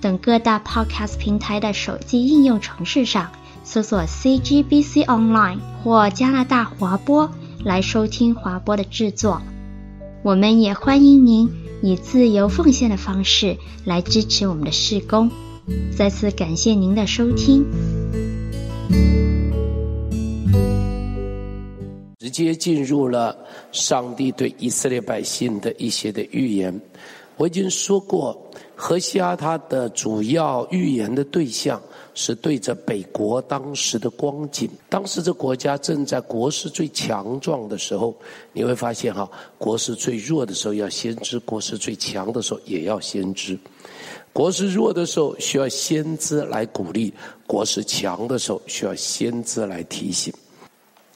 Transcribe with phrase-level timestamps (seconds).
[0.00, 3.30] 等各大 Podcast 平台的手机应用程式上
[3.64, 7.30] 搜索 CGBC Online 或加拿大华播
[7.64, 9.40] 来收听华播的制作。
[10.22, 11.50] 我们也欢迎您
[11.82, 15.30] 以自由奉献的方式来支持我们的事工。
[15.96, 17.64] 再次感谢您的收听。
[22.18, 23.36] 直接进入了
[23.72, 26.78] 上帝对以色列百姓的一些的预言。
[27.36, 28.36] 我已经说过，
[28.78, 31.80] 何西阿他的主要预言的对象
[32.14, 34.68] 是对着北国当时的光景。
[34.90, 38.14] 当时这国家正在国势最强壮的时候，
[38.52, 43.58] 你会发现哈，国势最弱的时候要先知，国势最强的时候也要先知。
[44.32, 47.12] 国势弱的时候需要先知来鼓励，
[47.46, 50.30] 国势强的时候需要先知来提醒。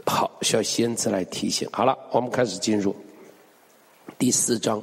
[0.06, 1.69] 好，需要先知来提醒。
[1.70, 2.97] 好了，我们开始进入
[4.20, 4.80] 第四章。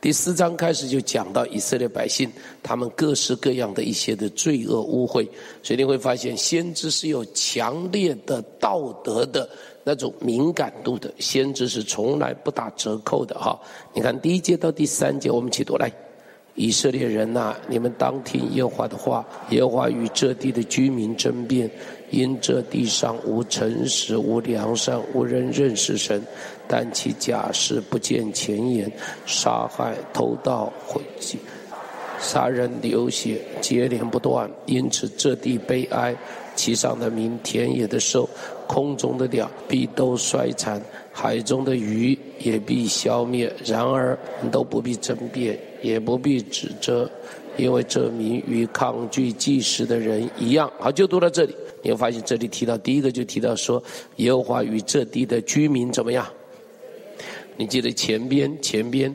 [0.00, 2.28] 第四章开始就讲到以色列百姓
[2.60, 5.26] 他们各式各样的一些的罪恶污秽，
[5.62, 9.48] 所以你会发现先知是有强烈的道德的
[9.84, 13.56] 那种敏感度的，先知是从来不打折扣的哈。
[13.94, 15.90] 你看第一节到第三节，我们一起读来。
[16.56, 19.24] 以色列人呐、你们当听耶和华的话。
[19.50, 21.70] 耶和华与这地的居民争辩，
[22.10, 26.20] 因这地上无诚实、无良善、无人认识神，
[26.72, 28.88] 但其假释，不见前言，
[29.26, 31.36] 杀害、偷盗、毁弃、
[32.20, 34.48] 杀人、流血，接连不断。
[34.66, 36.14] 因此这地悲哀，
[36.54, 38.30] 其上的民、田野的兽、
[38.68, 40.80] 空中的鸟必都衰残，
[41.12, 43.52] 海中的鱼也必消灭。
[43.64, 44.16] 然而
[44.52, 45.58] 都不必争辩。
[45.82, 47.10] 也不必指责，
[47.56, 50.70] 因为这民与抗拒计时的人一样。
[50.78, 53.82] 好，就读到这里，你会发现这里提到第一个就提到说，
[54.16, 56.26] 耶和华与这地的居民怎么样？
[57.60, 59.14] 你记得前边前边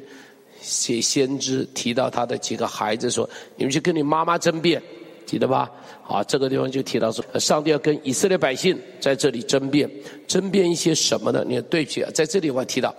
[0.62, 4.80] 写先知提到他的几个孩子说，你们去跟你妈妈争辩，
[5.26, 5.72] 记得吧？
[6.04, 9.90] 好，这个地方就提到说，上帝要跟以色列百姓在这里争辩，
[10.28, 11.44] 争辩一些什么呢？
[11.48, 12.94] 你看对比啊，在这里我提到。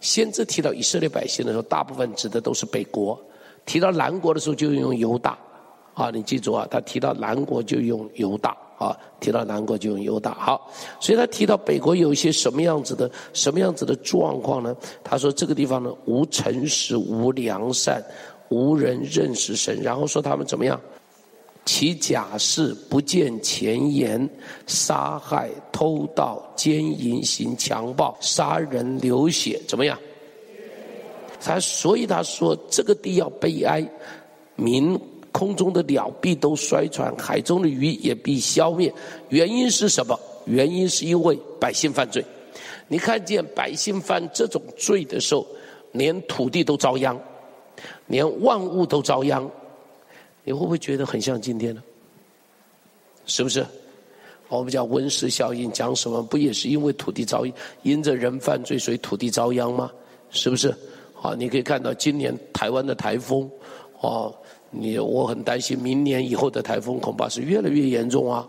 [0.00, 3.14] 先知提到以色列百姓的时候，大部分指的都是北国；
[3.66, 5.36] 提到南国的时候，就用犹大。
[5.92, 10.34] 啊，你记住啊，他提到南国就用犹大啊，提到南国就用犹大。
[10.34, 10.70] 好，
[11.00, 14.76] 所以他提到北国有一些什么样子的、什么样子的状况呢？
[15.02, 18.04] 他说这个地方呢，无诚实、无良善、
[18.48, 20.80] 无人认识神，然后说他们怎么样？
[21.64, 24.30] 其假事，不见前言，
[24.68, 29.98] 杀害、偷盗、奸淫、行强暴、杀人、流血，怎么样？
[31.40, 33.84] 他所以他说这个地要悲哀，
[34.54, 34.96] 民
[35.36, 38.90] 空中的鸟必都衰残，海中的鱼也必消灭。
[39.28, 40.18] 原因是什么？
[40.46, 42.24] 原因是因为百姓犯罪。
[42.88, 45.46] 你看见百姓犯这种罪的时候，
[45.92, 47.20] 连土地都遭殃，
[48.06, 49.46] 连万物都遭殃。
[50.42, 51.82] 你会不会觉得很像今天呢？
[53.26, 53.66] 是不是？
[54.48, 56.22] 我们讲温室效应，讲什么？
[56.22, 59.92] 不也是因为土地遭殃，因着人犯罪，所以土地遭殃吗？
[60.30, 60.74] 是不是？
[61.20, 63.50] 啊，你可以看到今年台湾的台风，
[64.00, 64.34] 哦，
[64.70, 68.46] 你我很担心明年以后的台风恐怕是越来越严重啊，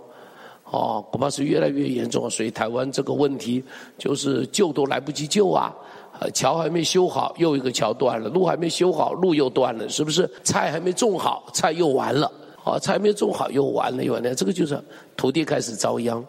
[0.71, 3.63] 哦，恐怕是越来越严重啊，所以台湾这个问题
[3.97, 5.73] 就是救都来不及救啊。
[6.19, 10.27] 呃，桥还没修好，又一个桥断了；路还没修好，路又断了，是不是？
[10.43, 12.31] 菜还没种好，菜又完了。
[12.63, 14.33] 啊，菜没种好，又完了，又完了。
[14.33, 14.81] 这个就是
[15.15, 16.25] 土地开始遭殃。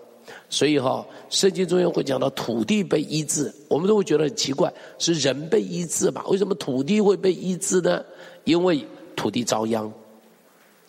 [0.50, 6.22] 所以哈，圣经中间会讲到土地被医治，我们都会觉得很奇怪，是人被医治嘛？
[6.28, 8.04] 为什么土地会被医治呢？
[8.44, 8.86] 因为
[9.18, 9.92] 土地遭殃。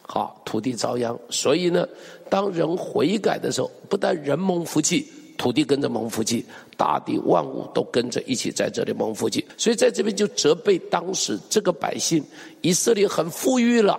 [0.03, 1.87] 好，土地遭殃，所以呢，
[2.29, 5.05] 当人悔改的时候，不但人蒙福气。
[5.39, 6.45] 土地跟着蒙福气，
[6.75, 12.21] 大地万物都跟着一起在这里蒙福气，所以在这边就责备当时这个百姓，
[12.59, 13.97] 以色列很富裕了，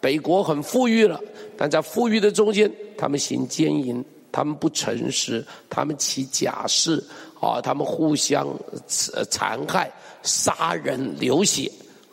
[0.00, 1.20] 北国很富裕了，
[1.56, 7.02] 但在富裕的中间，他们行奸淫，他们不诚实，他们起假誓，
[7.40, 8.46] 啊，他们互相
[8.86, 9.90] 残害、
[10.22, 11.68] 杀人、流血，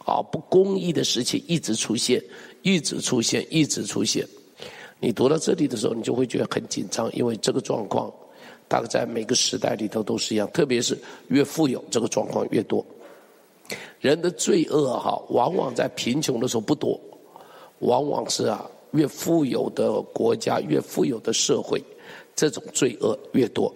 [0.06, 2.24] 啊，不公义的事情一直出现，
[2.62, 4.25] 一直出现，一直出现。
[5.00, 8.13] 你读到这里的时候，你就会觉得很紧张，因为这个状况。
[8.68, 10.98] 大概在每个时代里头都是一样，特别是
[11.28, 12.84] 越富有，这个状况越多。
[14.00, 17.00] 人的罪恶哈，往往在贫穷的时候不多，
[17.80, 21.80] 往往是啊越富有的国家、越富有的社会，
[22.36, 23.72] 这种罪恶越多，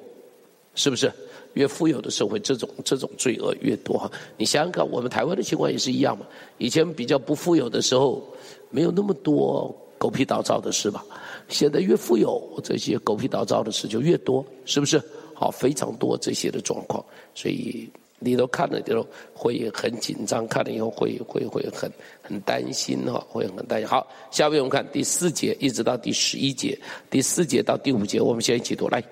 [0.74, 1.12] 是不是？
[1.60, 4.10] 越富有的社会，这种这种罪恶越多哈。
[4.38, 6.26] 你想想看，我们台湾的情况也是一样嘛。
[6.58, 8.26] 以前比较不富有的时候，
[8.70, 11.06] 没有那么多狗屁倒灶的事吧。
[11.50, 15.02] 现在越富有，这些狗屁倒灶的事就越多，是不是？
[15.34, 17.04] 好，非常多这些的状况，
[17.36, 17.90] 所以
[18.20, 21.92] 你都看了就会很紧张，看了以后会会会很
[22.22, 23.88] 很担心哈，会很担心。
[23.88, 26.80] 好，下面我们看第四节一直到第十一节，
[27.10, 29.04] 第四节到第五节，我们先一起读来。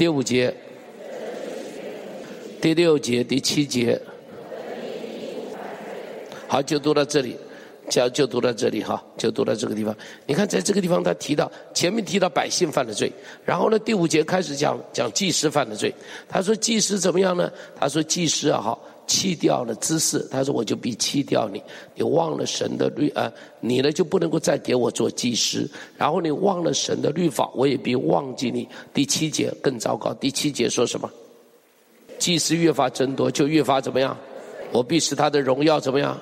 [0.00, 0.50] 第五节，
[2.58, 4.00] 第六节，第七节，
[6.48, 7.36] 好，就读到这里，
[7.90, 9.94] 就就读到这里哈，就读到这个地方。
[10.24, 13.12] 你看，在这个地方他提到前面提到百姓犯的罪，
[13.44, 15.94] 然后呢，第五节开始讲讲祭司犯的罪。
[16.26, 17.52] 他说祭司怎么样呢？
[17.78, 18.82] 他说祭司啊，好。
[19.10, 21.60] 弃掉了知识，他说我就必弃掉你，
[21.96, 28.68] 你忘了神的律啊，你呢就不能够再给我做祭司，然后你忘了神的律法，我也必忘记你。
[28.94, 31.10] 第七节更糟糕，第七节说什么？
[32.20, 34.16] 祭司越发增多，就越发怎么样？
[34.70, 36.16] 我必使他的荣耀怎么样？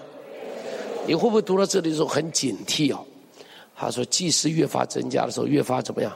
[1.07, 3.05] 你会不会读到这里的时候很警惕哦？
[3.77, 6.11] 他说祭司越发增加的时候，越发怎么样？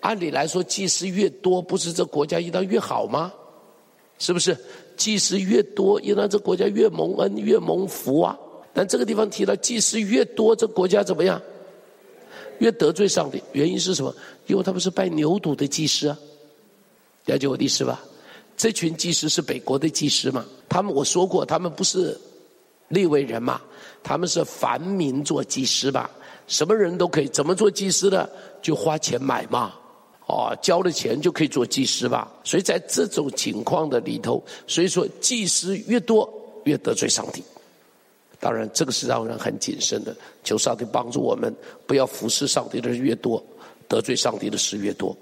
[0.00, 3.32] 按理来说，祭司越多，不是这国家应当越好吗？
[4.18, 4.56] 是不是？
[4.96, 8.36] 祭司越多，应当这国家越蒙恩、越蒙福啊！
[8.72, 11.40] 但这个地方提到祭司越多，这国家怎么样？
[12.58, 13.42] 越得罪上帝。
[13.52, 14.14] 原因是什么？
[14.46, 16.18] 因为他们是拜牛犊的祭司啊！
[17.26, 18.02] 了解我的意思吧？
[18.56, 20.44] 这群祭司是北国的祭司嘛？
[20.68, 22.18] 他们我说过，他们不是
[22.88, 23.60] 利未人嘛？
[24.02, 26.10] 他们是凡民做祭司吧？
[26.46, 28.30] 什么人都可以，怎么做祭司的？
[28.62, 29.74] 就花钱买嘛。
[30.26, 32.32] 哦，交了钱就可以做祭司吧？
[32.42, 36.28] 所以在这种情况的里头，所以说祭司越多
[36.64, 37.42] 越得罪上帝。
[38.40, 40.14] 当然，这个是让人很谨慎的。
[40.44, 41.54] 求上帝帮助我们，
[41.86, 43.42] 不要服侍上帝的人越多，
[43.88, 45.16] 得罪上帝的事越多。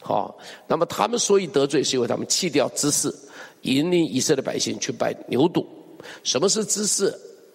[0.00, 3.12] 好，那么他们所以得罪，是因为他们弃掉知识，
[3.62, 5.66] 引领以色列百姓去拜牛犊。
[6.22, 7.12] 什么是知识？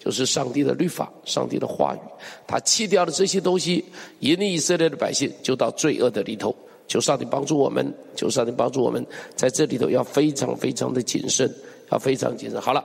[0.08, 2.00] 就是上帝的律法，上帝的话语，
[2.48, 3.84] 他弃掉了这些东西，
[4.22, 6.56] 引领以色列的百姓就到罪恶的里头。
[6.88, 9.06] 求上帝帮助我们，求上帝帮助我们，
[9.36, 11.54] 在这里头要非常非常的谨慎，
[11.92, 12.62] 要非常谨慎。
[12.62, 12.82] 好了，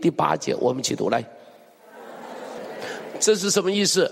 [0.00, 1.22] 第八节我们一起读来，
[3.20, 4.10] 这是什么意思？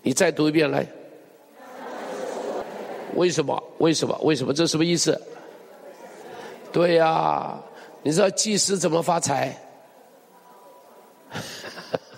[0.00, 0.86] 你再读一遍来。
[3.16, 3.62] 为什么？
[3.80, 4.18] 为什么？
[4.22, 4.54] 为什么？
[4.54, 5.20] 这什么意思？
[6.72, 7.62] 对呀，
[8.02, 9.54] 你知道祭司怎么发财？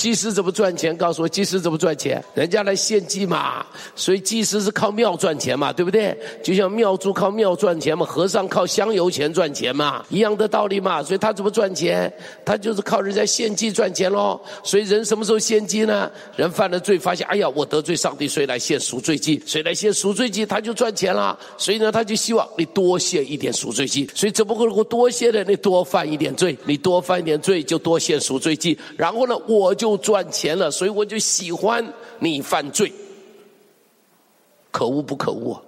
[0.00, 0.96] 祭司怎么赚钱？
[0.96, 2.24] 告诉我，祭司怎么赚钱？
[2.32, 6.16] 人家来献祭嘛，所以祭司是靠庙赚钱嘛，对不对？
[6.42, 11.02] 就像庙祝靠庙赚钱嘛，和尚靠香油钱赚钱嘛，一样的道理嘛。
[11.02, 12.10] 所以他怎么赚钱？
[12.46, 14.40] 他就是靠人家献祭赚钱喽。
[14.64, 16.10] 所以人什么时候献祭呢？
[16.34, 19.42] 人犯了罪，发现哎呀，我得罪上帝，谁来献赎罪祭？
[19.44, 20.46] 谁来献赎罪祭？
[20.46, 21.38] 他就赚钱了。
[21.58, 24.08] 所以呢，他就希望你多献一点赎罪祭。
[24.14, 25.44] 所以怎么会能够多献的？
[25.44, 28.78] 你多犯一点罪，你多犯一点罪就多献赎罪祭。
[28.96, 29.89] 然后呢，我就。
[29.90, 31.84] 不赚钱了，所以我就喜欢
[32.20, 32.92] 你犯罪。
[34.70, 35.60] 可恶不可恶？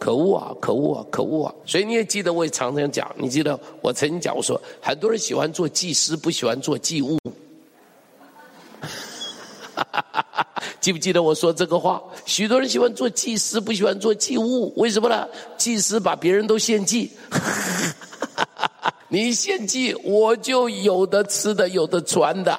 [0.00, 0.52] 可恶啊！
[0.60, 1.06] 可恶啊！
[1.12, 1.54] 可恶啊！
[1.64, 7.16] 所以你也记得，我也常常讲，你记得我曾经讲过说，很多人喜欢做祭司，不喜欢做祭物。
[10.80, 12.02] 记不记得我说这个话？
[12.26, 15.28] 许多人喜欢做祭司，不喜欢做祭物，为什么呢？
[15.56, 17.08] 祭司把别人都献祭。
[19.06, 22.58] 你献祭，我就有的吃的，有的穿的，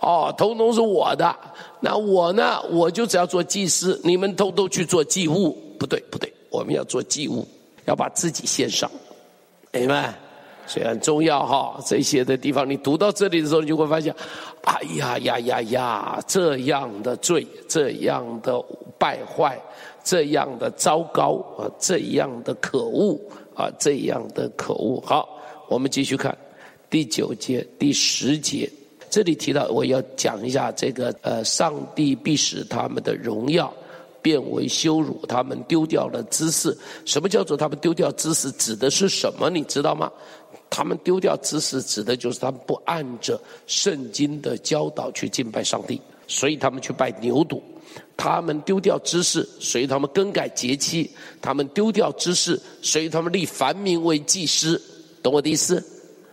[0.00, 1.34] 哦，通通是我的。
[1.80, 2.60] 那我呢？
[2.70, 5.56] 我就只要做祭司，你们偷偷去做祭物。
[5.78, 7.46] 不对，不对，我们要做祭物，
[7.86, 8.90] 要把自己献上。
[9.72, 10.14] 明白？
[10.66, 11.80] 所以很重要哈。
[11.86, 14.14] 这些的地方，你读到这里的时候，你就会发现，
[14.64, 18.62] 哎呀呀呀呀，这样的罪，这样的
[18.98, 19.60] 败坏，
[20.02, 23.18] 这样的糟糕啊，这样的可恶
[23.54, 25.02] 啊，这样的可恶。
[25.04, 25.36] 好。
[25.68, 26.36] 我们继续看
[26.90, 28.68] 第九节、第十节，
[29.10, 33.72] 这里提到我要讲一下这个呃，上帝必使他们的荣耀
[34.22, 36.76] 变为羞辱，他们丢掉了知识。
[37.04, 38.50] 什么叫做他们丢掉知识？
[38.52, 39.50] 指的是什么？
[39.50, 40.10] 你知道吗？
[40.70, 47.60] 他们丢掉知识，指的就是他们不按着圣经的教导去敬拜上帝，所以他们去拜牛犊。
[48.16, 51.10] 他们丢掉知识，所以他们更改节期。
[51.42, 54.80] 他们丢掉知识，所以他们立凡民为祭司。
[55.22, 55.84] 懂我的意思？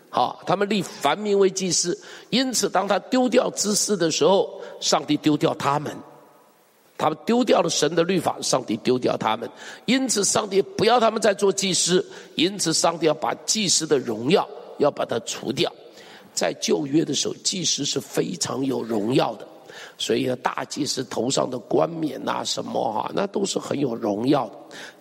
[0.09, 1.97] 好，他们立凡民为祭司，
[2.29, 5.95] 因此当他丢掉知识的时候，上帝丢掉他们，
[6.97, 9.47] 他们丢掉了神的律法，上帝丢掉他们，
[9.85, 12.03] 因此上帝不要他们再做祭司，
[12.35, 14.47] 因此上帝要把祭司的荣耀
[14.77, 15.71] 要把它除掉。
[16.33, 19.47] 在旧约的时候，祭司是非常有荣耀的，
[19.97, 24.53] 所以大祭司头上的冠冕呐，什么哈，那都是很有荣耀的。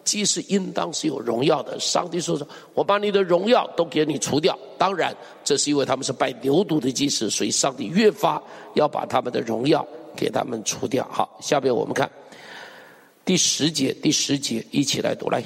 [0.07, 1.79] 祭司应当是有荣耀的。
[1.79, 4.59] 上帝说说，我把你的荣耀都给你除掉。
[4.79, 8.43] 当然，这是因为他们是拜牛犊的祭司，所以上帝越发
[8.75, 9.87] 要把他们的荣耀
[10.17, 11.07] 给他们除掉。
[11.11, 12.11] 好，下边我们看
[13.25, 15.43] 第十节，第十节一起来读来。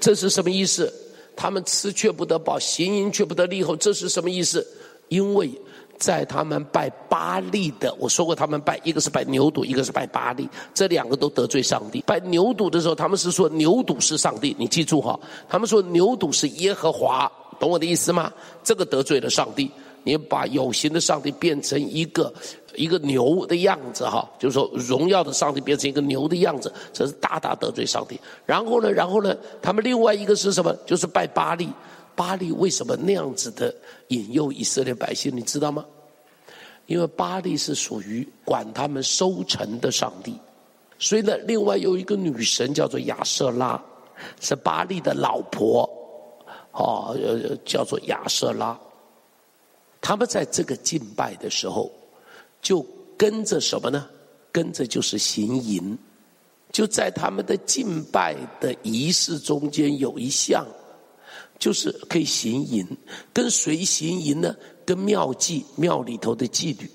[0.00, 0.92] 这是什么意思？
[1.36, 4.66] 他们吃却不得饱，行淫却不得利后，这是什么意思？
[5.08, 5.50] 因为
[5.98, 12.02] 在他们拜巴力的，我说过，他们拜一个是拜牛犊，一个是拜巴力，这两个都得罪上帝。
[12.06, 18.32] 拜牛犊的时候，他们是说牛犊是上帝，你记住哈，他们说牛犊是耶和华，懂我的意思吗？
[18.62, 19.70] 这个得罪了上帝，
[20.02, 22.32] 你把有形的上帝变成一个
[22.74, 28.20] 一个牛的样子哈，就是说荣耀的上帝变成一个牛的样子，这是大大得罪上帝。
[28.44, 30.74] 然后呢，然后呢，他们另外一个是什么？
[30.84, 31.68] 就是拜巴力。
[32.16, 33.72] 巴力为什么那样子的
[34.08, 35.30] 引诱以色列百姓？
[35.36, 35.84] 你知道吗？
[36.86, 40.38] 因为巴力是属于管他们收成的上帝，
[40.98, 43.80] 所以呢，另外有一个女神叫做亚瑟拉，
[44.40, 45.88] 是巴力的老婆，
[46.72, 47.16] 哦，
[47.64, 48.78] 叫做亚瑟拉。
[50.00, 51.90] 他们在这个敬拜的时候，
[52.62, 52.86] 就
[53.18, 54.08] 跟着什么呢？
[54.52, 55.98] 跟着就是行淫，
[56.70, 60.64] 就在他们的敬拜的仪式中间有一项。
[61.58, 62.86] 就是可以行淫，
[63.32, 64.54] 跟谁行淫呢？
[64.84, 66.88] 跟庙妓庙里头的妓女，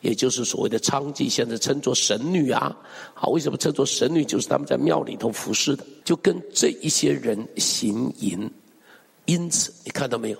[0.00, 2.76] 也就是所谓的娼妓，现在称作神女啊。
[3.14, 4.22] 好，为什么称作神女？
[4.22, 8.50] 就是他们在庙里头服侍的，就跟这一些人行淫。
[9.24, 10.38] 因此，你看到没有？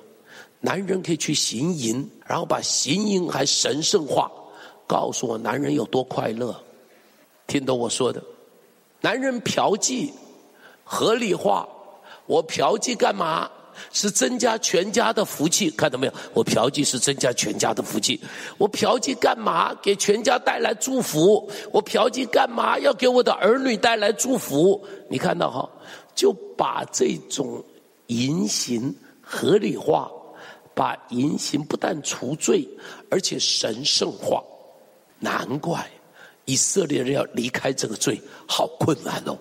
[0.60, 4.30] 男人可以去行淫，然后把行淫还神圣化，
[4.86, 6.54] 告诉我男人有多快乐。
[7.46, 8.22] 听懂我说的？
[9.00, 10.10] 男人嫖妓
[10.84, 11.66] 合理化。
[12.26, 13.50] 我嫖妓干嘛？
[13.90, 16.12] 是增加全家的福气，看到没有？
[16.34, 18.20] 我嫖妓是增加全家的福气。
[18.58, 19.74] 我嫖妓干嘛？
[19.82, 21.50] 给全家带来祝福。
[21.72, 22.78] 我嫖妓干嘛？
[22.78, 24.78] 要给我的儿女带来祝福。
[25.08, 25.66] 你看到哈？
[26.14, 27.64] 就把这种
[28.08, 30.10] 淫行合理化，
[30.74, 32.68] 把淫行不但除罪，
[33.10, 34.44] 而且神圣化。
[35.18, 35.90] 难怪
[36.44, 39.38] 以色列人要离开这个罪，好困难哦。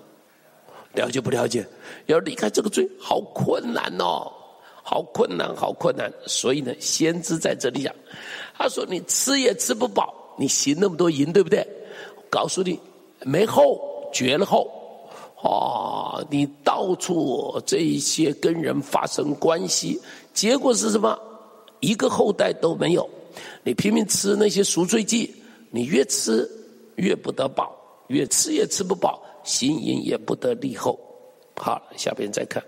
[0.93, 1.65] 了解不了解？
[2.07, 4.31] 要离开这个罪，好困难哦，
[4.83, 6.12] 好困难，好困难。
[6.25, 7.93] 所以呢，先知在这里讲，
[8.57, 11.65] 他说：“你吃也吃不饱，你行那么多淫，对不对？
[12.29, 12.79] 告诉你，
[13.24, 13.79] 没后，
[14.12, 14.69] 绝了后。
[15.43, 20.00] 哦，你到处这一些跟人发生关系，
[20.33, 21.17] 结果是什么？
[21.79, 23.10] 一个后代都没有。
[23.63, 25.33] 你拼命吃那些赎罪祭，
[25.69, 26.48] 你越吃
[26.95, 27.74] 越不得饱，
[28.07, 31.00] 越吃也吃不饱。”行淫也不得利后。
[31.55, 32.63] 好，下边再看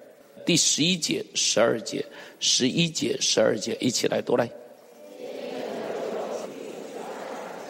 [0.46, 2.06] 第十一节、十二节、
[2.40, 4.50] 十一节、十二节，一起来读来。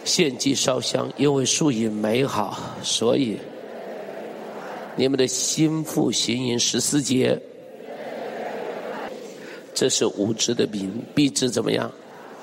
[0.03, 3.37] 献祭烧香，因为素以美好，所以
[4.97, 6.59] 你们的心腹行淫。
[6.59, 7.39] 十四节，
[9.73, 11.89] 这是无知的民，必知怎么样？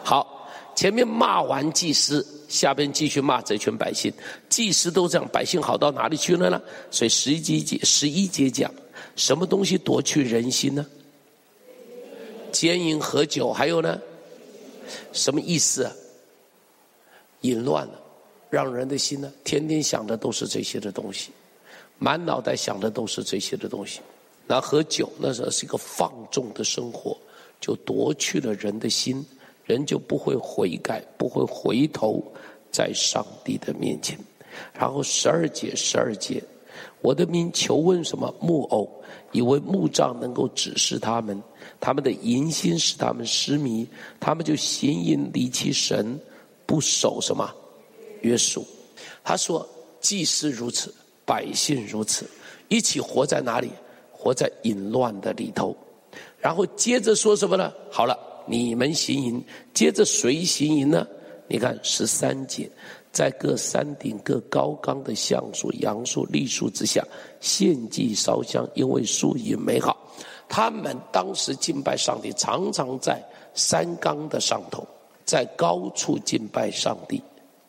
[0.02, 0.30] 好，
[0.81, 2.27] 前面骂完祭司。
[2.49, 4.11] 下边继续骂这群百姓，
[4.49, 6.61] 祭司都这样，百姓好到哪里去了呢？
[6.91, 8.73] 所以十一节十一节讲，
[9.15, 10.85] 什么东西夺去人心呢？
[12.51, 14.01] 奸淫喝酒，还有呢？
[15.13, 15.93] 什么意思啊？
[17.43, 18.01] 淫乱了，
[18.49, 21.31] 让人的心呢，天天想的都是这些的东西，
[21.99, 24.01] 满脑袋想的都是这些的东西。
[24.47, 27.15] 那喝酒，那时候是一个放纵的生活，
[27.61, 29.23] 就夺去了人的心。
[29.71, 32.23] 人就不会悔改，不会回头
[32.73, 34.19] 在上帝的面前。
[34.75, 36.43] 然后十二节，十二节，
[37.00, 38.35] 我的民求问什么？
[38.41, 38.91] 木偶，
[39.31, 41.41] 以为木杖能够指示他们，
[41.79, 43.87] 他们的淫心使他们失迷，
[44.19, 46.19] 他们就行淫离弃神，
[46.67, 47.49] 不守什么
[48.23, 48.67] 约束。
[49.23, 49.67] 他说，
[50.00, 50.93] 祭司如此，
[51.25, 52.29] 百姓如此，
[52.69, 53.71] 一起活在哪里？
[54.12, 55.75] 活在淫乱的里头。
[56.39, 57.73] 然后接着说什么呢？
[57.91, 58.30] 好了。
[58.50, 61.07] 你们行淫，接着谁行淫呢？
[61.47, 62.69] 你看十三节，
[63.12, 67.00] 在各山顶、各高岗的橡树、杨树、栗树之下
[67.40, 69.97] 献祭烧香，因为树影美好。
[70.49, 73.23] 他们当时敬拜上帝，常常在
[73.54, 74.85] 山岗的上头，
[75.25, 77.23] 在高处敬拜上帝。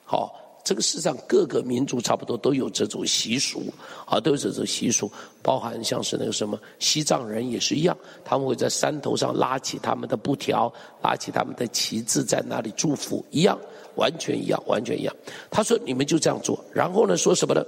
[0.03, 0.40] 好。
[0.63, 3.63] 这个世上各个民族差不多都有这种习俗，
[4.06, 13.60] 啊，都有这种习俗，包含像是那个什么西藏人也是一样，他们会在山头上拉起他们的布条，拉起他们的旗帜，在那里祝福，一样，
[13.96, 15.15] 完全一样，完全一样。
[15.50, 17.65] 他说：“你们就这样做。”然后呢，说什么呢？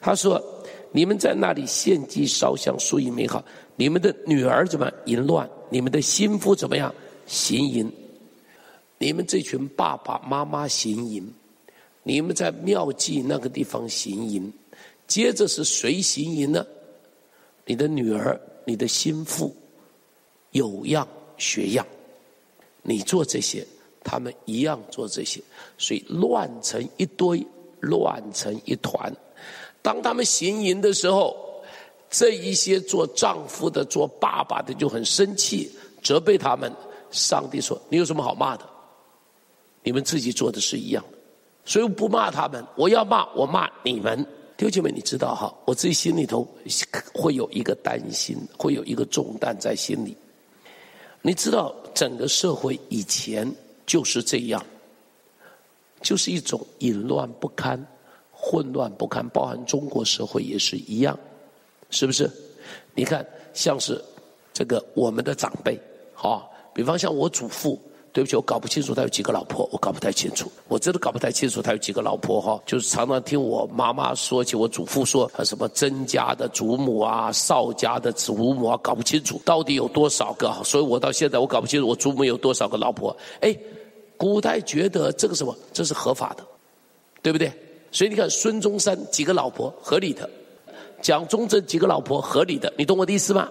[0.00, 0.42] 他说
[0.92, 3.44] ：“你们在那里献祭烧香，所以美好。
[3.76, 5.48] 你们的女儿怎么淫乱？
[5.68, 6.94] 你们的心腹怎么样
[7.26, 7.90] 行淫？
[8.96, 11.30] 你们这群爸爸妈妈行淫，
[12.02, 14.52] 你们在庙妓那个地方行淫，
[15.06, 16.66] 接着是谁行淫呢？
[17.66, 19.54] 你的女儿、你的心腹，
[20.52, 21.86] 有样学样，
[22.82, 23.66] 你做这些，
[24.02, 25.40] 他们一样做这些，
[25.78, 27.46] 所以乱成一堆，
[27.80, 29.14] 乱成一团。
[29.82, 31.36] 当他们行淫的时候，
[32.08, 35.70] 这一些做丈夫的、做爸爸的就很生气，
[36.02, 36.72] 责备他们。
[37.12, 38.64] 上帝说：“你有什么好骂的？
[39.82, 41.18] 你们自己做的是一样的，
[41.70, 42.66] 所以我不骂他们。
[42.74, 44.20] 我要骂，我骂你们。
[44.56, 45.54] 弟兄姐妹，你知道哈？
[45.66, 46.44] 我自己心里头
[47.14, 50.16] 会有一个担心，会有一个重担在心里。
[51.22, 53.48] 你知道，整个社会以前
[53.86, 54.60] 就是这样，
[56.02, 57.80] 就是一种淫乱不堪。”
[58.42, 61.16] 混乱不堪，包含中国社会也是一样，
[61.90, 62.28] 是不是？
[62.94, 64.02] 你看，像是
[64.50, 65.78] 这个我们的长辈，
[66.14, 67.78] 好，比方像我祖父，
[68.12, 72.60] 对不起，我搞不清楚他有几个老婆，我搞不太清楚，我真的搞不太清楚他有几个老婆哈。
[72.66, 83.16] 就是常常听我妈妈说起我祖父说，什么曾家的祖母啊，邵家的祖母啊，搞不清楚到底有多少个，所以我到现在我搞不清楚我祖母有多少个老婆。
[83.40, 83.56] 哎，
[84.16, 86.44] 古代觉得这个什么，这是合法的，
[87.22, 87.52] 对不对？
[87.92, 90.28] 所以你看，孙中山几个老婆合理的，
[91.00, 93.48] 蒋中正几个老婆合理的，你懂我的意思吗？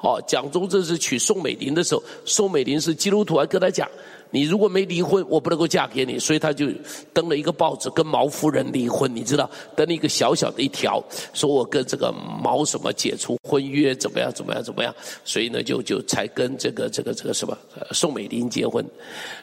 [0.00, 3.88] 哦，蒋中正是娶宋美龄的时候，宋美龄是基督徒，还跟他讲，
[4.30, 6.66] 你如果没离婚，我不能够嫁给你，所以他就
[7.14, 17.56] 登了一个报纸跟毛夫人离婚，你知道，登了一个小小的一条，说我跟这个毛什么解除婚约，怎么样怎么样怎么样，所以呢就就才跟这个这个这个什么
[17.92, 18.84] 宋美龄结婚。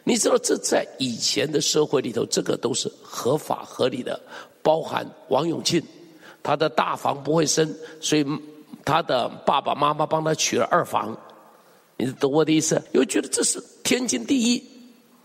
[0.04, 4.22] 你知道这在以前的社会里头，这个都是合法合理的，
[4.62, 5.82] 包含王永庆，
[6.44, 7.68] 他的大房不会生，
[8.00, 8.24] 所以。
[8.86, 11.18] 他的爸爸妈妈帮他娶了二房，
[11.98, 12.82] 你懂我的意思？
[12.94, 14.64] 又觉得这是天经地义，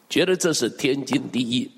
[0.08, 1.70] 觉得这是天经地义。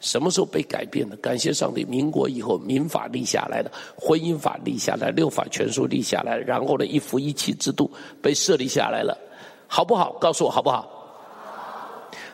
[0.00, 1.16] 什么时候被改变的？
[1.16, 7.90] 感谢上帝，民国以后民法立下来的，婚姻法立下来，六法全书立下来，然后呢，一夫一妻制度
[8.22, 9.18] 被设立下来了，
[9.66, 10.12] 好不好？
[10.20, 10.88] 告诉我好不好？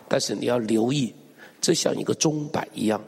[0.07, 1.15] 但是你要留意，
[1.63, 3.03] 这像一个钟摆一样，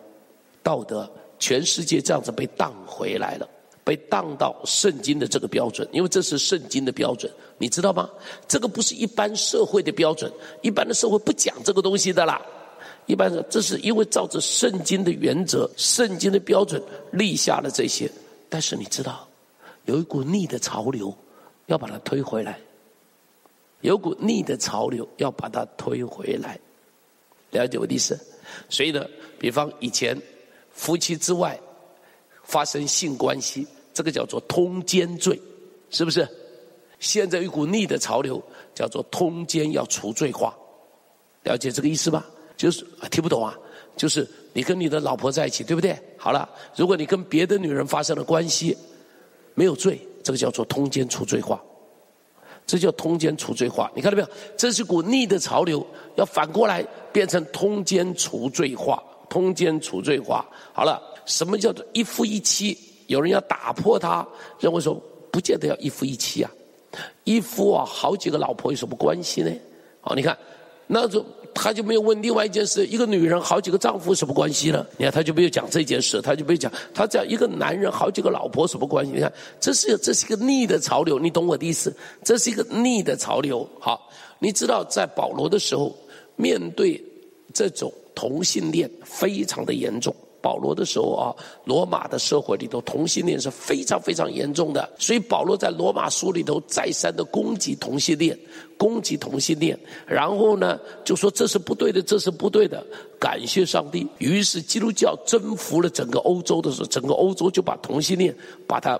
[0.62, 3.46] 道德全世界这样子被荡回来了。
[3.86, 8.10] 被当到圣经的这个标准，因为这是圣经的标准，你知道吗？
[8.48, 10.28] 这个不是一般社会的标准，
[10.60, 12.44] 一般的社会不讲这个东西的啦。
[13.06, 18.10] 一般的，这是因为照着圣经的原则、圣经的标准立下了这些。
[18.48, 19.24] 但是你知道，
[19.84, 21.16] 有一股逆的潮流，
[21.66, 22.58] 要把它推回来。
[23.82, 26.58] 有股逆的潮流要把它推回来，
[27.52, 28.18] 了解我的意思？
[28.68, 29.06] 所以呢，
[29.38, 30.20] 比方以前
[30.72, 31.56] 夫妻之外
[32.42, 33.64] 发生性关系。
[33.96, 35.40] 这个叫做通奸罪，
[35.88, 36.28] 是不是？
[36.98, 38.42] 现在一股逆的潮流，
[38.74, 40.54] 叫做通奸要除罪化，
[41.44, 42.26] 了解这个意思吧？
[42.58, 43.58] 就是听不懂啊？
[43.96, 45.98] 就是你跟你的老婆在一起，对不对？
[46.18, 48.76] 好了，如果你跟别的女人发生了关系，
[49.54, 51.58] 没有罪，这个叫做通奸除罪化，
[52.66, 53.90] 这叫通奸除罪化。
[53.96, 54.28] 你看到没有？
[54.58, 60.46] 这是股逆的潮流，要反过来变成通奸除罪化，通奸除罪化。
[60.74, 62.76] 好了，什么叫做一夫一妻？
[63.06, 64.26] 有人要打破他，
[64.58, 66.50] 认为说不见得要一夫一妻啊，
[67.24, 69.52] 一夫啊好几个老婆有什么关系呢？
[70.00, 70.36] 好，你看，
[70.86, 74.86] 那就他就没有问另外一件事，一个女人好几个丈夫什么关系呢？
[74.96, 79.12] 你看他就没有讲这件事，他就没有讲，他讲一个男人好几个老婆什么关系？
[79.12, 81.94] 你看，这是这是一个逆的潮流，你懂我的意思？
[82.22, 83.68] 这是一个逆的潮流。
[83.80, 85.94] 好，你知道在保罗的时候，
[86.36, 87.02] 面对
[87.52, 90.14] 这种同性恋非常的严重。
[90.46, 98.38] 保罗的时候啊，罗马的社会里头同性恋是非常非常严重的，所以保罗在罗马书里头再三的攻击同性恋，
[98.78, 102.80] 攻击同性恋，然后呢就说这是不对的，这是不对的。
[103.18, 108.32] 感谢上帝，于是基督教征服了整个欧洲的时候，整个欧洲就把同性恋
[108.68, 108.96] 把它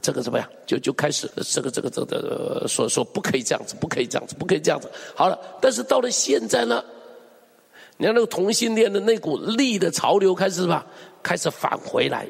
[0.00, 4.90] 这个怎么样，就就开始这个这个这个说说不可以这样子，不可以这样子，不可以这样子。
[5.14, 6.82] 好了，但是到了现在呢？
[8.02, 10.84] 你看那个同性恋的那股力的潮流开始吧，
[11.22, 12.26] 开始返回来，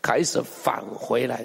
[0.00, 1.44] 开始返回来。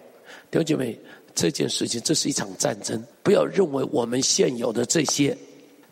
[0.52, 1.00] 弟兄姐妹，
[1.34, 5.36] 这件事情这是一场战争，不要认为我们现有的这些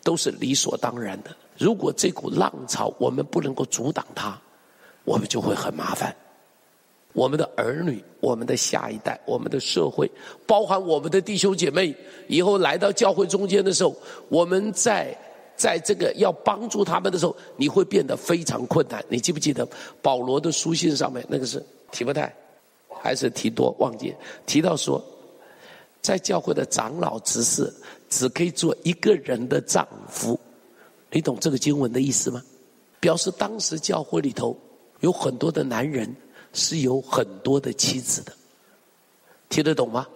[0.04, 1.36] 都是理所当然的。
[1.58, 4.40] 如果这股浪潮我们不能够阻挡它，
[5.02, 6.14] 我们就会很麻烦。
[7.14, 10.08] 我们的儿女、我们的下一代、我们的社会，
[10.46, 11.92] 包含我们的弟兄姐妹，
[12.28, 13.92] 以后来到教会中间的时候，
[14.28, 15.18] 我们在。
[15.60, 19.04] 在这个要帮助他们的时候，你会变得非常困难。
[19.10, 19.68] 你记不记得
[20.00, 22.34] 保罗的书信上面那个是提摩太，
[22.88, 23.76] 还是提多？
[23.78, 24.14] 忘记
[24.46, 25.04] 提到说，
[26.00, 27.70] 在教会的长老执事
[28.08, 30.40] 只可以做一个人的丈夫，
[31.10, 32.42] 你懂这个经文的意思吗？
[32.98, 34.58] 表示当时教会里头
[35.00, 36.10] 有很多的男人
[36.54, 38.32] 是有很多的妻子的，
[39.50, 40.08] 听得懂吗？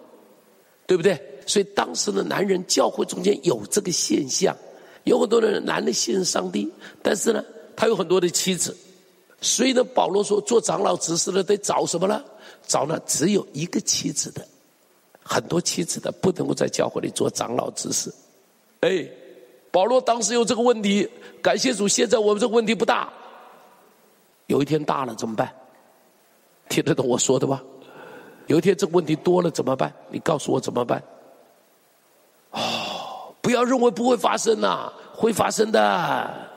[0.87, 1.21] 对不对？
[1.45, 4.57] 所以当时的男人教会中间有这个现象，
[5.05, 7.43] 有很多的男的信任上帝，但是呢，
[7.75, 8.75] 他有很多的妻子，
[9.39, 12.23] 所以呢，保罗说做长老执事的得找什么呢？
[12.67, 14.45] 找那只有一个妻子的，
[15.23, 18.13] 很多妻子的不能够在教会里做长老执事。
[18.81, 19.07] 哎，
[19.71, 21.09] 保罗当时有这个问题，
[21.41, 23.11] 感谢主，现在我们这个问题不大。
[24.47, 25.53] 有一天大了怎么办？
[26.67, 27.63] 听得懂我说的吧？
[28.47, 29.93] 有一天这个问题多了怎么办？
[30.09, 31.03] 你告诉我怎么办？
[33.45, 36.49] 不要认为不会发生呐，会发生的，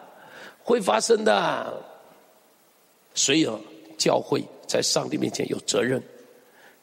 [0.64, 1.83] 会发生的。
[3.12, 3.46] 所以，
[3.98, 6.03] 教会在上帝面前有责任，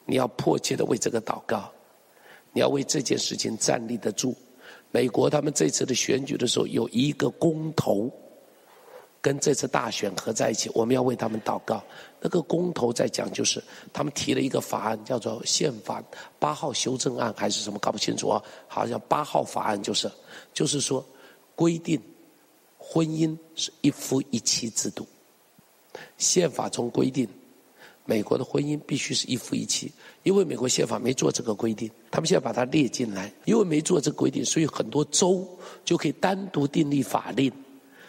[0.05, 1.71] 你要迫切的为这个祷告，
[2.53, 4.35] 你要为这件事情站立得住。
[4.91, 8.07] 美国他们这次的选举的时候，有一个公投。
[9.23, 11.83] 跟这次大选合在一起，我们要为他们祷告。
[12.21, 16.03] 那个公投在讲，就是他们提了一个法案，叫做宪法
[16.39, 18.41] 八号修正案还是什么，搞不清楚啊。
[18.67, 20.09] 好像八号法案就是，
[20.53, 21.05] 就是说
[21.55, 22.01] 规定
[22.77, 25.05] 婚姻是一夫一妻制度。
[26.17, 27.27] 宪法中规定，
[28.05, 29.91] 美国的婚姻必须是一夫一妻，
[30.23, 35.47] 因为美国宪法没做这个规定，他们现在把它列进来，因为没做这个规定，所以很多州
[35.83, 37.51] 就可以单独订立法令。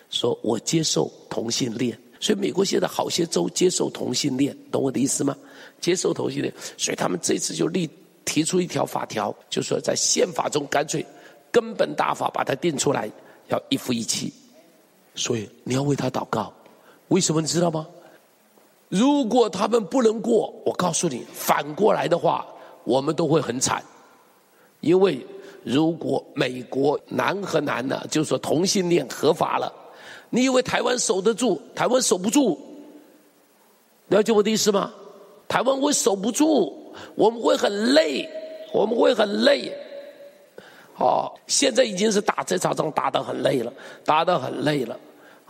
[0.09, 5.37] 说我接受同性恋，所以美国现在好些州接受同性恋，懂我的意思吗？
[5.81, 7.88] 接受同性恋，所以他们这次就立
[8.24, 11.05] 提出一条法条，就说在宪法中干脆
[11.52, 13.11] 根本大法把它定出来，
[13.48, 14.33] 要一夫一妻。
[15.14, 16.52] 所以你要为他祷告，
[17.09, 17.87] 为什么你知道吗？
[18.88, 22.46] 如果他们不能过，我告诉你，反过来的话，
[22.85, 23.83] 我们都会很惨，
[24.81, 25.24] 因为
[25.64, 29.72] 如果美国男和男呢，就说同性恋合法了。
[30.31, 31.61] 你以为台湾守得住？
[31.75, 32.59] 台湾守不住，
[34.09, 34.93] 了解我的意思吗？
[35.49, 38.29] 台湾会守不住，我们会很累，
[38.73, 39.73] 我们会很累。
[40.99, 43.73] 哦，现在已经是打这场仗打得很累了，
[44.05, 44.99] 打得很累了。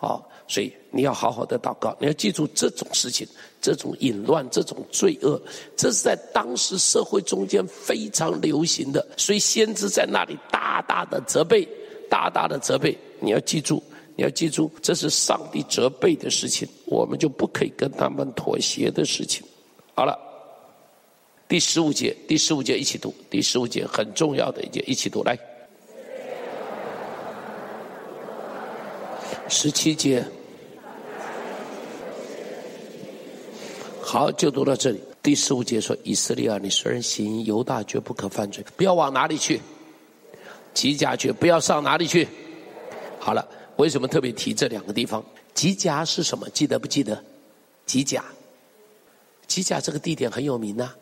[0.01, 3.27] 哦，所以你要好好的祷告，你要记住这种事情，
[3.63, 5.41] 这种淫乱，这种罪恶，
[5.75, 9.05] 这是在当时社会中间非常流行的。
[9.17, 11.67] 所以先知在那里大大的责备，
[12.11, 12.97] 大大的责备。
[13.21, 13.83] 你要记住。
[14.17, 19.47] 你要记住，这是上帝责备的事情，我们就不可以跟他们妥协的事情。
[19.95, 20.19] 好了，
[21.47, 25.39] 第十五节，第十五节一起读，第十五节很重要的一节，一起读来。
[29.51, 30.25] 十七节，
[34.01, 35.01] 好，就读到这里。
[35.23, 38.65] 第十五节说：“以色列啊，你虽然行，犹大绝不可犯罪。
[38.77, 39.61] 不要往哪里去？
[40.73, 42.27] 吉甲去，不要上哪里去？
[43.19, 43.47] 好了。”
[43.77, 45.25] 为什么特别提这两个地方？
[45.55, 46.49] 吉甲是什么？
[46.51, 47.23] 记得不记得？
[47.85, 48.25] 吉甲，
[49.47, 50.93] 吉甲这个地点很有名呐，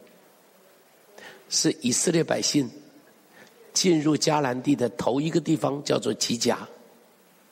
[1.48, 2.70] 是以色列百姓
[3.72, 6.68] 进入迦南地的头一个地方，叫做吉甲。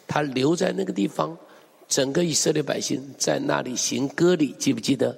[0.06, 1.36] 他留在那个地方，
[1.88, 5.16] 整个以色列百姓在那里行割礼，记不记得？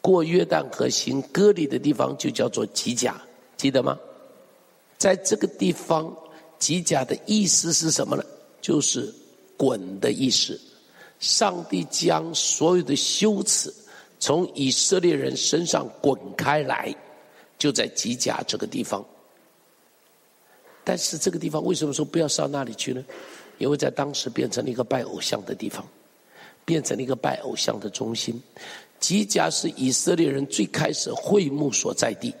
[0.00, 3.22] 过约旦河行割礼的地方就叫做吉甲，
[3.56, 3.98] 记得吗？
[4.98, 6.14] 在这个地方，
[6.58, 8.24] 吉甲的意思是什么呢？
[8.62, 9.12] 就是
[9.58, 10.58] 滚的意思，
[11.20, 13.70] 上帝将所有的羞耻
[14.18, 16.94] 从以色列人身上滚开来，
[17.58, 19.04] 就在吉甲这个地方。
[20.84, 23.04] 但是这个地方为什么说不要上那里去呢？
[23.58, 25.86] 因为在当时变成了一个拜偶像的地方，
[26.64, 28.40] 变成了一个拜偶像的中心。
[28.98, 32.34] 吉甲是以色列人最开始会幕所在地。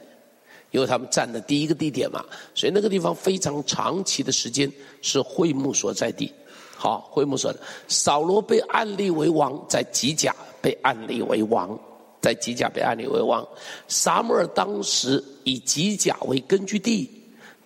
[0.72, 6.32] 因为他们站的第一个地点嘛，所以那个地方非常长期的时间是会幕所在地。
[6.74, 7.58] 好，会幕所在。
[7.86, 11.78] 扫罗被按立为王，在吉甲被按立为王，
[12.20, 13.46] 在吉甲被按立为王。
[13.86, 17.08] 撒母耳当时以吉甲为根据地，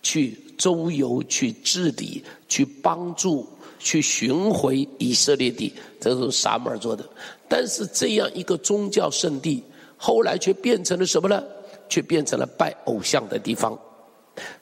[0.02, 7.08] 去周游、去治理、去帮助、去寻回以色列地，这都是撒母耳做的。
[7.48, 9.62] 但是这样一个宗教圣地，
[9.96, 11.42] 后来却变成了什么呢？
[11.88, 13.78] 却变成了拜偶像的地方，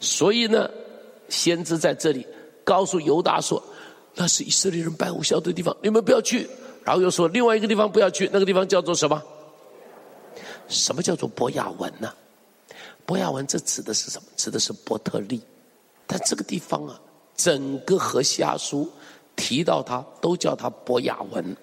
[0.01, 0.71] 所以呢，
[1.29, 2.27] 先知在这里
[2.65, 3.63] 告诉犹大说
[4.15, 6.49] ：“那是以色列人拜偶像的地方，你们不要去。”
[6.85, 9.23] 然后又说另外一个地方不要去，那个地方叫做什么？
[10.69, 12.13] 什么叫做伯雅文呢？
[13.07, 14.29] 伯雅文这指的是什么？
[14.37, 15.41] 指的是伯特利。
[16.07, 17.01] 但这个地方啊，
[17.35, 18.87] 整个何西阿书
[19.35, 21.57] 提到他都叫他伯雅文。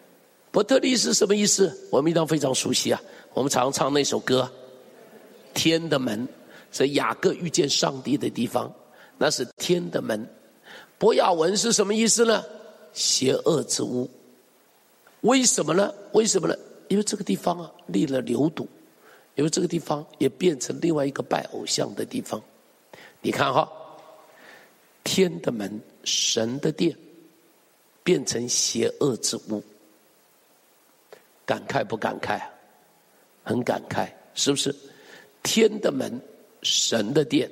[0.51, 1.71] 伯特利是什么意思？
[1.91, 2.99] 我们应当非常熟悉啊，
[3.33, 4.51] 我们常常唱那首歌。
[5.53, 6.27] 天的门，
[6.71, 8.73] 是雅各遇见上帝的地方，
[9.17, 10.27] 那是天的门。
[10.97, 12.43] 伯亚文是什么意思呢？
[12.93, 14.09] 邪恶之屋。
[15.21, 15.93] 为什么呢？
[16.13, 16.55] 为什么呢？
[16.87, 18.65] 因为这个地方啊立了牛犊，
[19.35, 22.41] 因为这个地方也变成另外一个拜偶像的地方。
[23.21, 23.71] 你看哈，
[25.03, 26.95] 天的门，神的殿，
[28.03, 29.63] 变成邪恶之屋。
[31.45, 32.49] 感慨不感慨啊？
[33.43, 34.75] 很感慨，是不是？
[35.43, 36.19] 天的门，
[36.61, 37.49] 神的殿，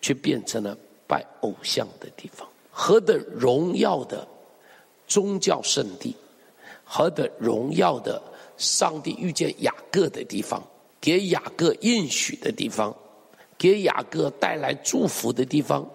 [0.00, 0.76] 却变成了
[1.06, 2.48] 拜偶像的地方。
[2.70, 4.26] 何等荣耀的
[5.06, 6.14] 宗教圣地！
[6.84, 8.22] 何等荣耀的
[8.56, 10.62] 上帝遇见雅各的地方，
[11.00, 12.96] 给雅各应许的地方，
[13.58, 15.86] 给雅各带来祝福的地方，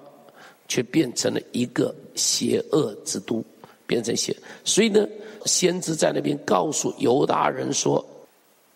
[0.68, 3.44] 却变成了一个邪恶之都，
[3.88, 4.36] 变成邪。
[4.64, 5.08] 所以呢，
[5.46, 8.06] 先知在那边告诉犹大人说：“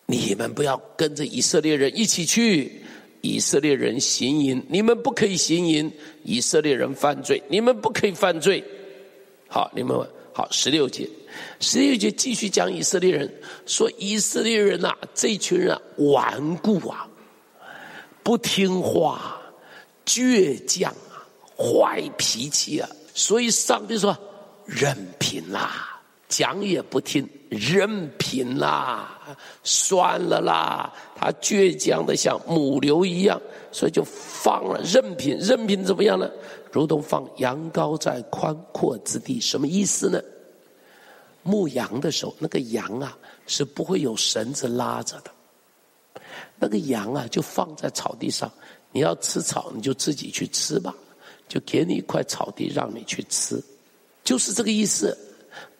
[0.08, 2.82] 你们不要跟着以色列人一起去，
[3.22, 5.91] 以色列人行淫，你们不可以行淫；
[6.24, 8.63] 以色列人犯罪，你们不可以犯罪。”
[9.50, 9.98] 好，你们
[10.34, 11.10] 好，十六节。
[11.60, 13.34] 十六节继续讲以色列人，
[13.65, 17.08] 说以色列人呐、啊，这群人、啊、顽固啊，
[18.24, 19.41] 不听话，
[20.06, 21.24] 倔强啊，
[21.58, 24.17] 坏脾气啊，所以上帝说
[24.65, 25.87] 任凭啦，
[26.30, 29.18] 讲也不听，任凭啦，
[29.63, 36.30] 算了啦，他倔强的像母牛一样，所以就放了，任凭，任凭怎么样呢？
[36.72, 40.22] 如同放羊羔在宽阔之地，什么意思呢？
[41.44, 45.32] 牧羊的时候，那个羊啊是不会有绳子拉着的。
[46.60, 48.52] 那个羊啊就放在草地上，
[48.92, 50.94] 你要吃草你就自己去吃吧，
[51.48, 53.63] 就给你一块草地让你去吃，
[54.26, 55.18] 就是这个意思。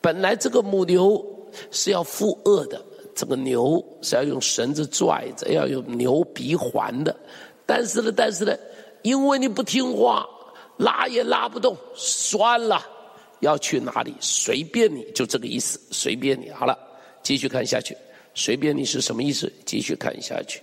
[0.00, 1.24] 本来这个母牛
[1.70, 2.84] 是要负轭的，
[3.14, 7.14] 这个牛是要用绳子拽着，要用牛鼻环的。
[7.66, 8.56] 但是呢，但是呢，
[9.02, 10.26] 因为你不听话，
[10.76, 12.84] 拉也拉不动，算了。
[13.40, 14.12] 要去哪里？
[14.20, 15.80] 随便你，就这个意思。
[15.90, 16.76] 随便你，好了，
[17.22, 17.96] 继续看下去。
[18.34, 19.52] 随便你是什么意思？
[19.64, 20.60] 继续看下去。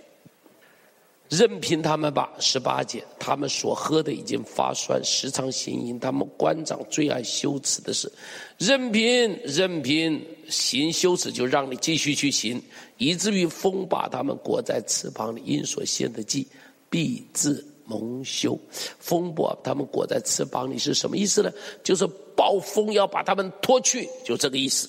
[1.28, 5.98] 任凭他们吧，十八节，他们所喝的已经发酸，时常行淫。
[5.98, 8.10] 他们官长最爱羞耻的事，
[8.58, 12.62] 任凭任凭行羞耻，就让你继续去行，
[12.98, 16.46] 以至于风把他们裹在翅膀里，因所献的祭
[16.90, 18.58] 必自蒙羞。
[18.98, 21.50] 风把他们裹在翅膀里是什么意思呢？
[21.82, 22.08] 就是。
[22.36, 24.86] 暴风要把他们拖去，就这个意思。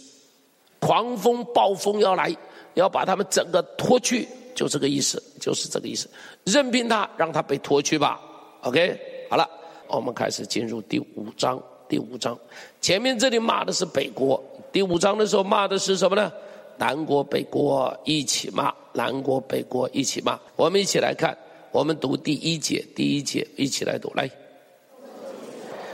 [0.82, 2.36] 狂风暴风要来，
[2.74, 6.10] 要把他们整个拖去，就这个意思，就是这个意思。
[6.44, 8.20] 任凭他，让他被拖去吧。
[8.64, 9.48] OK，好了，
[9.88, 11.62] 我们开始进入第五章。
[11.88, 12.38] 第五章
[12.82, 14.44] 前面这里骂的是北国，
[14.74, 16.30] 第五章的时候骂的是什么呢？
[16.78, 20.38] 南国北国一起骂，南国北国一起骂。
[20.56, 21.38] 我们一起来看，
[21.72, 24.30] 我们读第一节，第一节一起来读，来。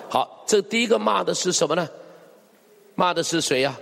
[0.10, 1.88] 好，这第一个骂的是什么呢？
[2.96, 3.80] 骂的是谁呀、啊？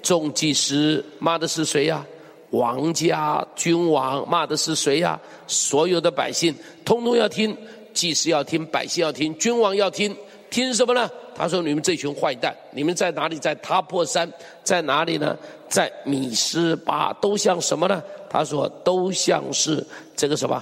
[0.00, 2.06] 众祭司骂的是谁呀、
[2.50, 7.56] 王家君王骂的是谁呀、所有的百姓通通要听，
[7.92, 10.16] 祭司要听，百姓要听，君王要听，
[10.50, 11.10] 听什么呢？
[11.34, 13.38] 他说：“你们这群坏蛋，你们在哪里？
[13.38, 14.28] 在他破山，
[14.64, 15.36] 在哪里呢？
[15.68, 18.02] 在米斯巴，都像什么呢？
[18.28, 20.60] 他说都像是这个什么，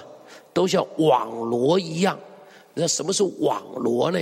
[0.53, 2.19] 都像网罗一样。
[2.75, 4.21] 那什么是网罗呢？”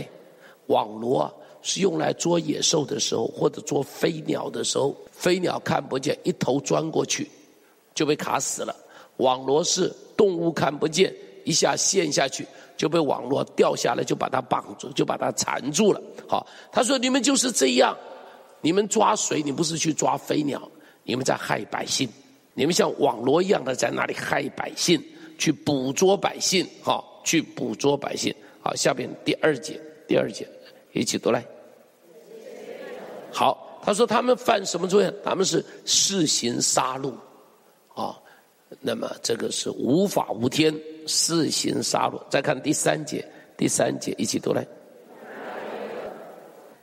[0.68, 7.29] 网罗，是用来捉野兽的时候，或者捉飞鸟的时候，飞鸟看不见，一头钻过去，
[7.94, 8.74] 就被卡死了。
[9.18, 16.02] 网罗是动物看不见，一下陷下去，就被网罗掉下来，就把它绑住，就把它缠住了。
[16.28, 17.96] 好，他说你们就是这样，
[18.61, 19.40] 你们抓谁？
[19.42, 20.61] 你不是去抓飞鸟，
[21.04, 22.09] 你们在害百姓，
[22.54, 25.00] 你们像网罗一样的在那里害百姓，
[25.38, 28.35] 去捕捉百姓，好，去捕捉百姓。
[28.61, 29.80] 好，下边第二节。
[30.07, 30.46] 第二节，
[30.92, 31.42] 一起读来。
[33.33, 35.11] 好，他说他们犯什么罪？
[35.24, 37.11] 他们是肆行杀戮，
[37.94, 38.20] 啊，
[38.80, 40.74] 那么这个是无法无天，
[41.07, 42.20] 肆行杀戮。
[42.28, 43.24] 再看第三节，
[43.57, 44.66] 第三节一起读来。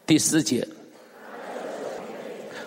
[0.06, 0.67] 第四节，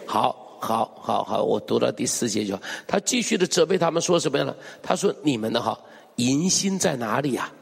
[0.07, 2.63] 好好好好，我读到第四节就好。
[2.87, 4.55] 他继续的责备他们说什么样呢？
[4.83, 5.79] 他说：“你们的哈
[6.17, 7.53] 淫心在哪里呀？”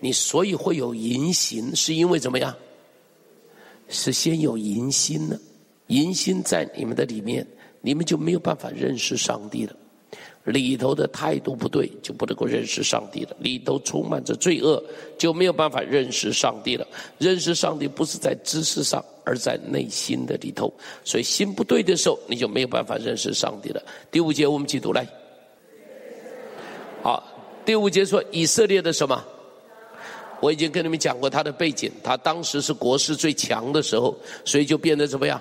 [0.00, 2.54] 你所以会有淫行，是因为怎么样？
[3.88, 5.38] 是先有淫心呢？
[5.88, 7.46] 淫心在你们的里面，
[7.86, 9.72] 你们就没有办法认识上帝了。
[10.42, 13.36] 里头的态度不对，就不能够认识上帝了。
[13.38, 14.82] 里头充满着罪恶，
[15.16, 16.84] 就没有办法认识上帝了。
[17.18, 20.72] 认识上帝不是在知识上，而在内心的里头。
[21.04, 23.80] 所以心不对的时候，你就没有办法认识上帝了。
[24.10, 25.06] 第五节我们继续读来。
[27.04, 27.22] 好，
[27.64, 29.24] 第五节说以色列的什么？
[30.40, 35.40] 我已经跟你们讲过他的背景，他当时是国势最强的时候，所以就变得怎么样？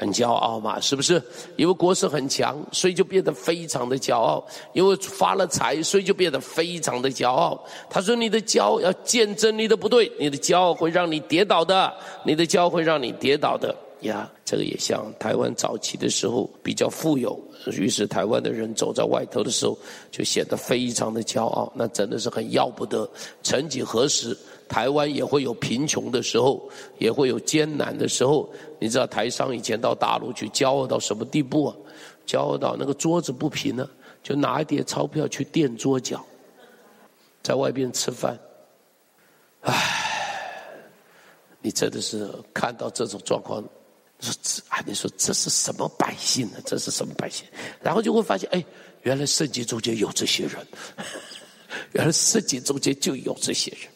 [0.00, 1.22] 很骄傲嘛，是不是？
[1.56, 4.42] 因为国势很强，所以就变得非常的骄傲。
[4.72, 7.62] 因为发了财，所以就变得非常的骄傲。
[7.90, 11.92] 他说：“你的骄傲要见证你的不对，你的骄傲会让你跌倒的，
[12.24, 17.38] 你的骄傲会让你跌倒的。”呀，这个也像台湾早期的时候比较富有，
[17.76, 19.76] 于是台湾的人走在外头的时候
[20.10, 23.06] 就显得非常的骄傲，那真的是很要不得。
[23.42, 24.34] 曾几何时。
[24.70, 28.48] 台湾也会有贫穷的时候，也会有艰难的时候。
[28.78, 31.76] 你知道台商以前到大陆去，骄傲到什么地步啊？
[32.24, 33.90] 骄傲到那个桌子不平呢，
[34.22, 36.24] 就拿一叠钞票去垫桌脚，
[37.42, 38.38] 在外边吃饭。
[39.62, 39.74] 唉，
[41.60, 43.60] 你真的是看到这种状况，
[44.20, 46.58] 说这，啊，你说这是什么百姓呢？
[46.64, 47.44] 这是什么百姓？
[47.82, 48.64] 然后就会发现，哎，
[49.02, 50.64] 原来圣经中间有这些人，
[51.92, 53.90] 原来圣经中间就有这些人。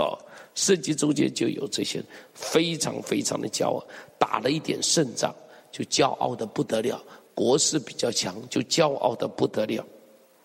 [0.00, 0.18] 哦，
[0.54, 2.02] 圣经中间就有这些
[2.34, 3.84] 非常非常的骄傲，
[4.18, 5.34] 打了一点胜仗
[5.70, 7.00] 就骄傲的不得了，
[7.34, 9.84] 国势比较强就骄傲的不得了，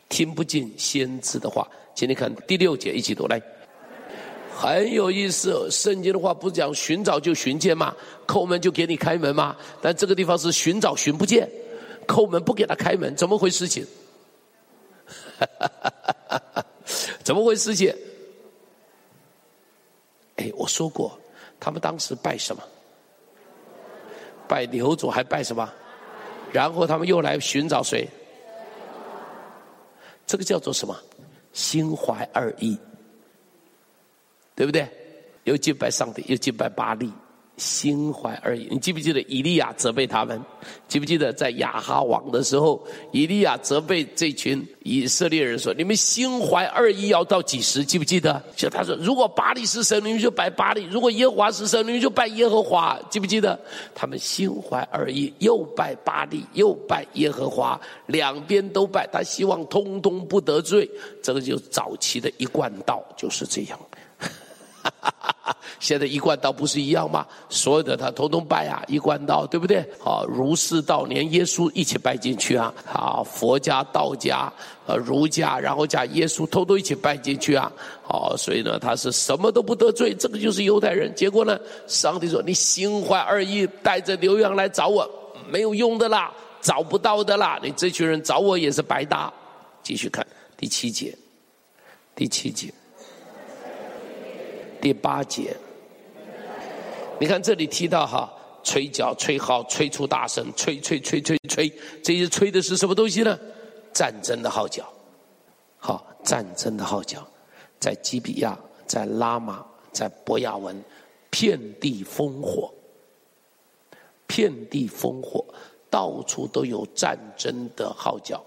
[0.10, 1.68] 听不进先知的话。
[1.96, 3.42] 请你看第六节，一起读来，
[4.54, 5.70] 很有意思。
[5.72, 7.96] 圣经的话不是讲寻找就寻见吗？
[8.28, 9.56] 叩门就给你开门吗？
[9.82, 11.50] 但这个地方是寻找寻不见，
[12.06, 13.86] 叩门不给他开门，怎么回事情？
[17.24, 17.96] 怎么回事情？
[20.38, 21.18] 哎，我说过，
[21.60, 22.62] 他们当时拜什么？
[24.48, 25.72] 拜牛祖，还拜什么？
[26.52, 28.08] 然后他们又来寻找谁？
[30.26, 30.96] 这个叫做什么？
[31.54, 32.78] 心怀二意，
[34.56, 34.88] 对不对？
[35.46, 37.12] 又敬拜上帝，又敬拜巴利。
[37.58, 40.42] 心怀二意，你记不记得以利亚责备他们？
[40.88, 48.42] 记不记得在亚哈王的时候，以利亚责备这群以色列人说：“你们心怀二意要到几时？”记不记得？
[48.56, 53.60] 就他说：“如果巴力是神，你们就拜巴力；如果耶和华是神，你们就拜耶和华。”记不记得？
[53.94, 60.90] 他们心怀二意，又拜巴力，又拜耶和华，两边都拜，他希望通通不得罪。
[61.22, 63.80] 这个就早期的一贯道，就是这样。
[65.80, 67.26] 现在一贯道不是一样吗？
[67.50, 69.88] 所有的他统统拜啊，一贯道对不对？
[70.00, 72.74] 好，儒释道连耶稣一起拜进去啊！
[72.92, 74.52] 啊，佛家、道家、
[74.88, 77.72] 呃儒家，然后加耶稣，统统一起拜进去啊！
[78.04, 81.14] 好，所以呢，他是什么都不得罪，这个就是犹太人。
[81.14, 85.08] 结果呢，上帝说：“你心怀二意，带着牛羊来找我，
[85.50, 87.60] 没有用的啦，找不到的啦！
[87.62, 89.32] 你这群人找我也是白搭。”
[89.84, 90.26] 继续看
[90.58, 91.16] 第七节，
[92.16, 92.74] 第七节。
[94.86, 95.58] 第八节，
[97.20, 98.32] 你看这里提到哈，
[98.64, 101.68] 吹角、吹号、吹出大声，吹吹吹吹吹，
[102.04, 103.36] 这些吹的是什么东西呢？
[103.92, 104.88] 战争的号角，
[105.80, 107.28] 好，战争的号角，
[107.80, 110.80] 在基比亚，在拉玛，在伯亚文，
[111.32, 112.72] 遍地烽火，
[114.28, 115.44] 遍地烽火，
[115.90, 118.40] 到处都有战争的号角，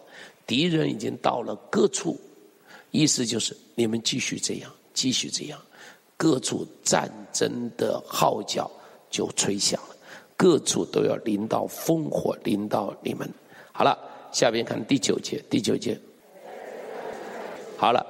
[0.46, 2.16] 敌人已经到了各处，
[2.92, 5.60] 意思就是你们继续这样，继续这样。
[6.18, 8.68] 各处战争的号角
[9.08, 9.96] 就吹响了，
[10.36, 13.32] 各处都要临到烽火，临到你们。
[13.72, 13.96] 好了，
[14.32, 15.96] 下边看第九节，第九节。
[17.76, 18.04] 好了，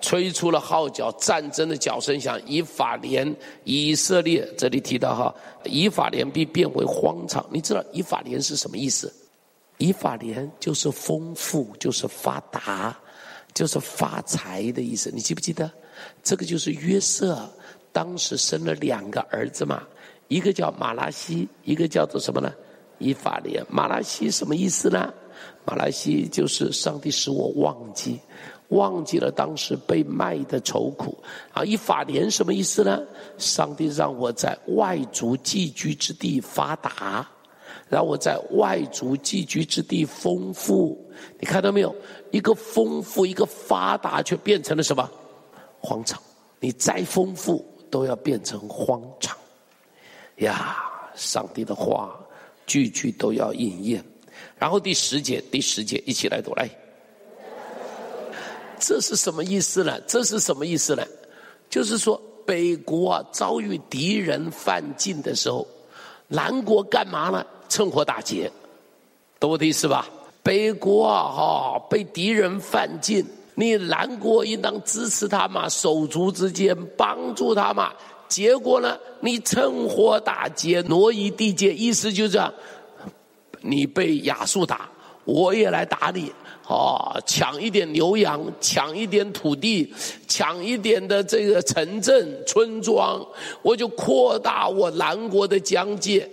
[0.00, 2.36] 吹出了号角，战争的角声响。
[2.44, 5.32] 以法莲、以色列，这里提到哈，
[5.64, 7.46] 以法莲必变为荒场。
[7.52, 9.14] 你知道以法莲是什么意思？
[9.78, 12.98] 以法莲就是丰富，就是发达，
[13.54, 15.12] 就是发财的意思。
[15.14, 15.70] 你记不记得？
[16.22, 17.38] 这个就是约瑟，
[17.92, 19.82] 当时生了两个儿子嘛，
[20.28, 22.52] 一个叫马拉西，一个叫做什么呢？
[22.98, 23.64] 以法莲。
[23.68, 25.12] 马拉西什么意思呢？
[25.64, 28.20] 马拉西就是上帝使我忘记，
[28.68, 31.16] 忘记了当时被卖的愁苦。
[31.52, 33.02] 啊，以法莲什么意思呢？
[33.38, 37.28] 上帝让我在外族寄居之地发达，
[37.88, 40.98] 让我在外族寄居之地丰富。
[41.40, 41.94] 你看到没有？
[42.30, 45.10] 一个丰富，一个发达，却变成了什么？
[45.82, 46.22] 荒场，
[46.60, 49.36] 你再丰富都要变成荒场
[50.36, 50.76] 呀！
[51.14, 52.18] 上帝的话
[52.66, 54.02] 句句都要应验。
[54.58, 56.70] 然后第十节，第十节一起来读来。
[58.78, 60.00] 这是什么意思呢？
[60.06, 61.04] 这是什么意思呢？
[61.68, 65.66] 就是说北国遭遇敌人犯境的时候，
[66.28, 67.44] 南国干嘛呢？
[67.68, 68.50] 趁火打劫，
[69.38, 70.08] 懂我的意思吧？
[70.42, 73.24] 北国啊哈被敌人犯境。
[73.54, 77.92] 你南国应当支持他嘛，手足之间帮助他嘛。
[78.28, 82.52] 结果呢，你趁火打劫，挪移地界，意思就是这样，
[83.60, 84.88] 你被亚述打，
[85.24, 86.32] 我也来打你。
[86.66, 89.92] 哦，抢一点牛羊，抢一点土地，
[90.26, 93.22] 抢一点的这个城镇村庄，
[93.60, 96.26] 我就扩大我南国的疆界，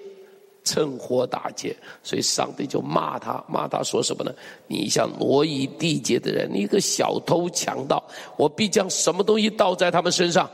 [0.69, 1.75] 趁火打劫。
[2.03, 4.31] 所以上帝就骂他，骂他说什么呢？
[4.67, 8.03] 你像挪移地界的人，你一个小偷强盗，
[8.37, 10.47] 我必将什么东西倒在他们身上，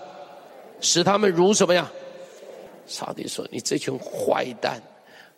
[0.80, 1.91] 使他们如什么呀？
[2.88, 4.82] 上帝说：你这群坏蛋，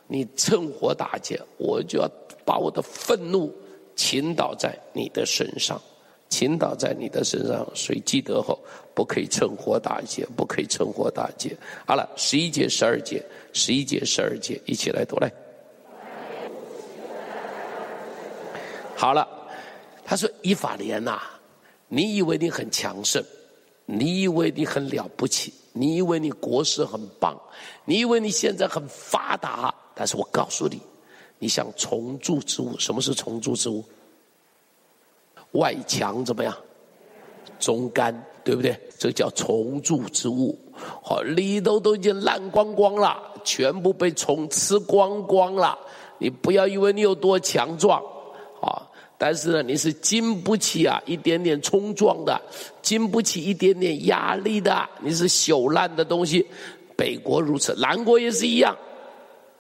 [0.08, 2.08] 你趁火打劫，我就要
[2.46, 3.52] 把我的愤怒。
[3.98, 5.82] 倾倒在你的身上，
[6.30, 8.60] 倾倒在你的身上，所以记得后
[8.94, 11.56] 不可以趁火打劫，不可以趁火打劫。
[11.86, 13.24] 好了，十一节、十二节，
[13.54, 15.32] 十一节、十二节，一起来读来。
[18.96, 19.28] 好了，
[20.04, 21.22] 他说：“以法莲呐，
[21.88, 23.24] 你以为你很强盛，
[23.86, 27.40] 你以为你很了不起，你以为你国势很棒，
[27.86, 30.82] 你以为你现在很发达，但是我告诉你。”
[31.40, 33.86] 你像虫蛀之物，什么是虫蛀之物？
[35.52, 36.56] 外墙怎么样？
[37.60, 38.80] 中干，对不对？
[39.00, 40.58] 这叫虫蛀之物。
[41.02, 45.78] 好，里头都已经烂光光了，全部被虫吃光光了。
[46.20, 48.00] 你不要以为你有多强壮，
[48.62, 48.82] 啊，
[49.18, 52.40] 但是呢，你是经不起啊一点点冲撞的，
[52.82, 56.46] 经不起一点点压力的，你是朽烂的东西。
[56.96, 58.76] 北国如此，南国也是一样。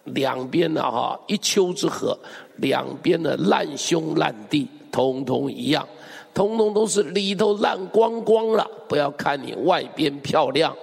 [0.03, 2.17] 两边的哈一丘之貉，
[2.57, 4.67] 两边的烂兄烂弟，
[4.97, 5.87] 通通一样，
[6.33, 8.67] 通通都是里头烂光光了。
[8.89, 10.75] 不要看你外边漂亮，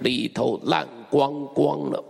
[0.00, 2.04] 里头烂光光了。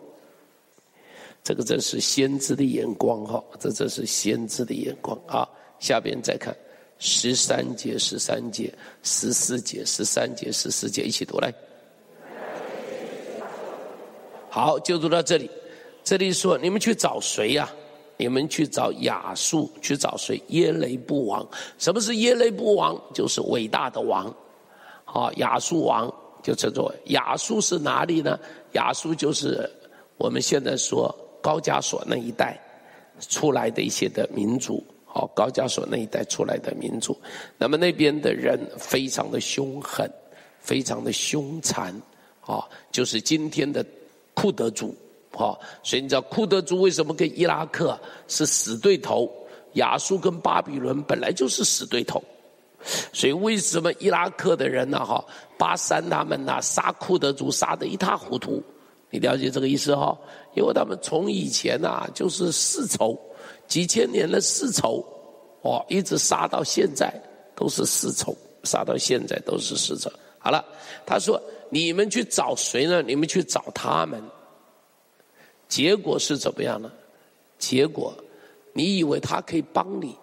[1.45, 5.49] 这个真是先知的眼光哈，这真是先知的眼光啊。
[5.79, 6.53] 下边再看
[6.99, 11.55] 十三节、十三节、十四节、十三节、十四节，一起读来。
[14.51, 15.49] 好，就读到这里。
[16.03, 17.73] 这里说：“你们去找谁呀？
[18.23, 20.41] 你们去找亚述，去找谁？
[20.51, 21.45] 耶雷布王。
[21.77, 22.97] 什么是耶雷布王？
[23.13, 24.33] 就是伟大的王。
[25.05, 26.09] 啊，亚述王
[26.41, 28.39] 就称作亚述是哪里呢？
[28.75, 29.69] 亚述就是
[30.19, 31.13] 我们现在说
[31.43, 32.57] 高加索那一带
[33.29, 34.85] 出来的一些的民族。
[35.05, 37.21] 好，高加索那一带出来的民族。
[37.59, 40.09] 那么那边的人非常的凶狠，
[40.61, 41.93] 非常的凶残。
[42.43, 43.85] 啊，就是今天的
[44.33, 44.95] 库德族。”
[45.35, 49.31] 好，所以你知道库德族为什么跟伊拉克是死对头？
[49.77, 52.23] 亚述跟巴比伦本来就是死对头，
[53.11, 55.03] 所以为什么伊拉克的人呢？
[55.03, 55.25] 哈，
[55.57, 58.63] 巴山他们呐，杀库德族杀得一塌糊涂，
[59.09, 60.15] 你了解这个意思哈？
[60.55, 63.19] 因为他们从以前呐就是世仇，
[63.67, 65.03] 几千年的世仇，
[65.63, 67.11] 哦，一直杀到现在
[67.57, 70.13] 都是世仇，杀到现在都是世仇。
[70.39, 70.63] 好了，
[71.07, 73.01] 他说你们去找谁呢？
[73.01, 74.23] 你们去找他们。
[75.73, 76.93] 结果是怎么样呢？
[77.59, 78.15] 结果，
[78.75, 80.15] 你以为他可以帮你，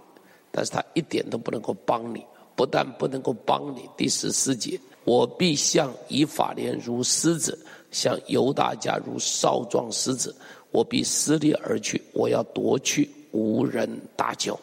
[0.51, 2.23] 但是他一点都不能够帮你。
[2.55, 7.57] 不但不能够帮你，第十四节，我必向以法莲如狮子，
[7.89, 10.35] 向犹大家如少壮狮子。
[10.69, 14.55] 我必撕裂而去，我要夺去，无人搭救。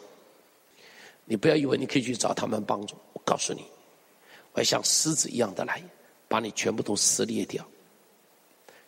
[1.25, 3.61] 你不要以为你可以去找他们帮助，我告诉你，
[4.53, 5.83] 我要像狮子一样的来，
[6.29, 7.61] 把你全部都撕裂掉，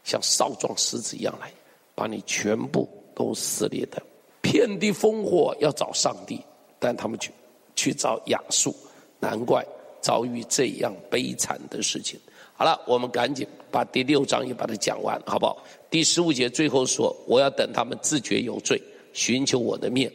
[0.06, 1.52] 像少壮狮子一样来。
[2.00, 4.02] 把你全部都撕裂的，
[4.40, 6.40] 遍地烽火要找上帝，
[6.80, 7.30] 但他们去
[7.76, 8.74] 去找亚述，
[9.20, 9.62] 难怪
[10.00, 12.18] 遭遇这样悲惨的事情。
[12.54, 15.62] 好了，我们赶紧把第六章也把它讲完，好不好？
[15.90, 18.82] 第十五节最后说，我要等他们自觉有罪，
[19.12, 20.10] 寻求我的面。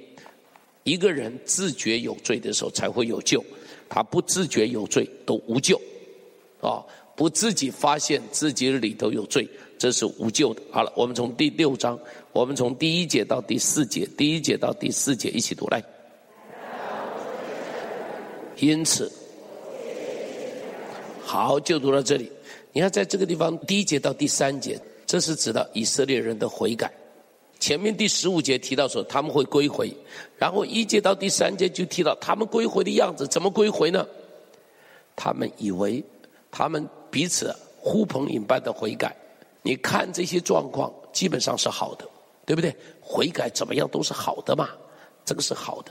[0.85, 3.45] 一个人自觉有罪的时候才会有救，
[3.91, 5.79] 他不自觉有罪都无救，
[6.63, 6.81] 啊，
[7.15, 9.47] 不自己发现自己里头有罪。
[9.85, 10.63] 这是无救的。
[10.71, 12.01] 好了，我们从第六章，
[12.33, 15.85] 我们从第一节到第四节，第一节到第四节一起读来。
[18.57, 19.13] 因此，
[21.21, 22.33] 好，就读到这里。
[22.73, 26.91] 你看，在这个地方，第一节到第三节，这是指的以色列人的悔改。
[27.61, 29.95] 前面第十五节提到说他们会归回，
[30.39, 34.07] 然后一节到第三节就提到他们归回的样子，怎么归回呢？
[35.15, 36.03] 他们以为
[36.51, 39.15] 他们彼此呼朋引伴的悔改。
[39.67, 42.07] 你看这些状况基本上是好的，
[42.45, 42.75] 对不对？
[43.01, 44.69] 悔改怎么样都是好的嘛，
[45.25, 45.91] 这个是好的。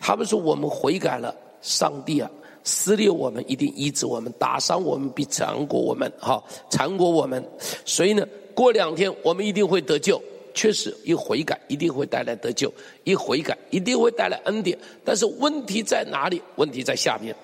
[0.00, 2.28] 他们说我们悔改了，上帝啊，
[2.64, 7.42] 撕裂我们一定医治我们，打伤我们必缠裹我们，哈，缠裹我们。
[7.84, 10.20] 所以呢，过两天我们一定会得救。
[10.52, 12.70] 确实，一悔改一定会带来得救，
[13.04, 14.76] 一悔改一定会带来恩典。
[15.04, 16.42] 但是问题在哪里？
[16.56, 17.34] 问题在下面。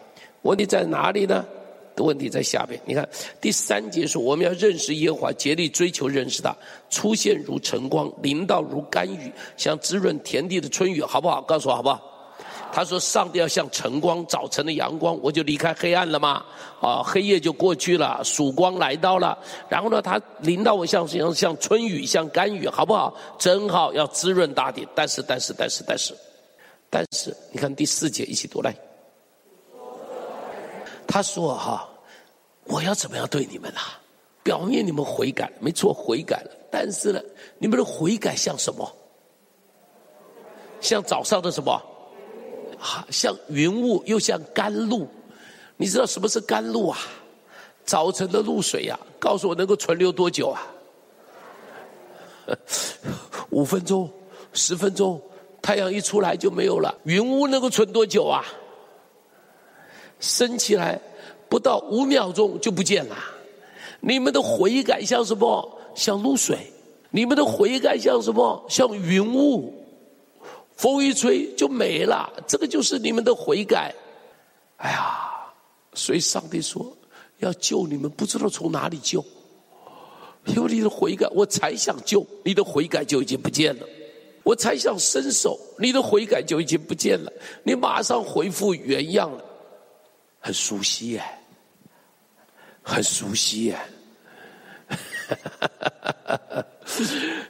[0.43, 1.47] 问题在哪里呢？
[2.05, 3.09] 问题在下边，你看
[3.40, 6.55] 第三节说，我们要认识耶和华，竭力追求认识他，
[6.90, 11.42] 出现如晨光，临到如甘雨，像滋润田地的春雨，好不好？
[11.42, 12.03] 告诉我好不好？
[12.70, 16.44] 他说：“上帝要像晨光，早晨的阳光，我就离开黑暗了吗？
[16.82, 19.36] 啊，黑夜就过去了，曙光来到了。
[19.70, 23.16] 然后呢，他临到我像像像春雨，像甘雨，好不好？
[23.38, 24.86] 真好，要滋润大地。
[24.94, 26.14] 但是，但是，但是，但是，
[26.90, 28.74] 但是，你看第四节一起读来。
[31.07, 31.88] 他说：哈，
[32.68, 33.98] 我要怎么样对你们啊？
[34.42, 36.50] 表面你们悔改，没错，悔改了。
[36.70, 37.20] 但是呢，
[37.58, 38.90] 你们的悔改像什么？
[40.80, 41.80] 像早上的什么？
[43.10, 45.08] 像云雾，又像甘露。
[45.76, 46.98] 你知道什么是甘露啊？
[47.84, 50.66] 早晨的露水呀、啊，告诉我能够存留多久啊？
[53.50, 54.10] 五分钟、
[54.52, 55.20] 十分钟，
[55.60, 56.96] 太阳一出来就没有了。
[57.04, 58.44] 云雾能够存多久啊？
[60.20, 61.00] 升起来
[61.49, 63.16] 不到五秒钟就不见了。
[64.01, 65.78] 你们的悔改像什么？
[65.94, 66.59] 像露水。
[67.11, 68.64] 你们的悔改像什么？
[68.68, 69.74] 像云雾。
[70.76, 73.92] 风一吹就没了，这个就是你们的悔改。
[74.76, 75.53] 哎呀，
[75.94, 76.96] 所以上帝说
[77.38, 79.24] 要救你们，不知道从哪里救。
[80.44, 83.82] 因为你的悔改，我才想救，你的悔改就已经不见了；
[84.44, 87.32] 我才想伸手，你的悔改就已经不见了。
[87.64, 89.44] 你马上恢复原样了，
[90.38, 91.22] 很熟悉耶，
[92.89, 93.78] 很熟悉耶，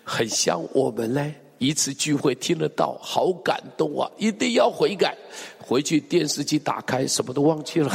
[0.03, 1.33] 很像我们嘞。
[1.59, 4.09] 一次聚会听得到，好感动啊！
[4.17, 5.17] 一定要悔改。
[5.61, 7.91] 回去电视机打开，什么都忘记了，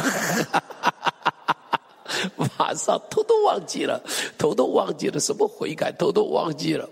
[2.57, 4.01] 马上统统忘记了，
[4.37, 6.89] 统统忘记了什么悔改，统统忘记了。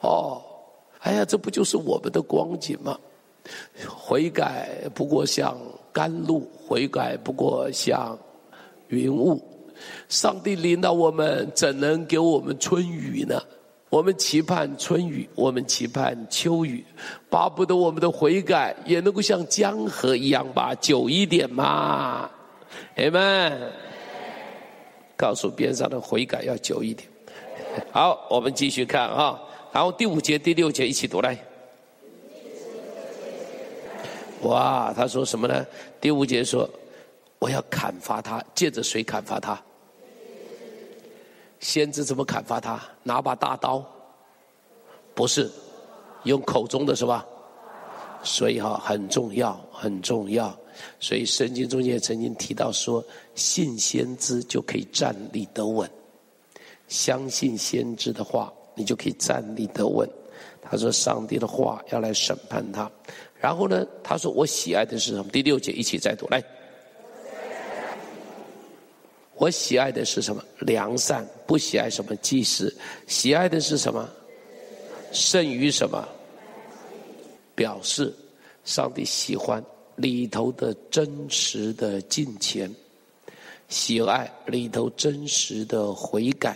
[0.00, 0.42] 哦，
[1.00, 2.98] 哎呀，这不就是我们的光景吗？
[3.88, 5.56] 悔改不过像
[5.92, 8.18] 甘露，悔改不过像
[8.88, 9.42] 云雾。
[10.08, 13.40] 上帝领导我们，怎能给我们春雨呢？
[13.88, 16.84] 我们期盼春雨，我们期盼秋雨，
[17.28, 22.30] 巴不得我们的悔改也能够像江河一样吧，久一点嘛。
[22.96, 23.72] 阿们，
[25.16, 27.08] 告诉边上的悔改要久一点。
[27.90, 29.40] 好，我们继续看啊，
[29.72, 31.36] 然后第五节、第六节一起读来。
[34.42, 35.66] 哇，他说什么呢？
[36.00, 36.68] 第五节说，
[37.40, 39.60] 我要砍伐他，借着谁砍伐他？
[41.60, 42.82] 先知怎么砍伐他？
[43.02, 43.84] 拿把大刀？
[45.14, 45.50] 不是，
[46.24, 47.24] 用口中的是吧？
[48.22, 50.54] 所以哈，很重要，很重要。
[50.98, 53.04] 所以圣经中间曾经提到说，
[53.34, 55.88] 信先知就可以站立得稳。
[56.88, 60.08] 相信先知的话，你就可以站立得稳。
[60.62, 62.90] 他说，上帝的话要来审判他。
[63.38, 65.30] 然后呢，他说我喜爱的是什么？
[65.30, 66.42] 第六节一起再读来。
[69.40, 70.44] 我喜爱的是什么？
[70.58, 72.70] 良善，不喜爱什么祭司。
[73.06, 74.06] 喜爱的是什么？
[75.12, 76.06] 胜于什么？
[77.54, 78.14] 表示
[78.66, 79.64] 上帝喜欢
[79.96, 82.70] 里头的真实的敬虔，
[83.70, 86.54] 喜爱里头真实的悔改，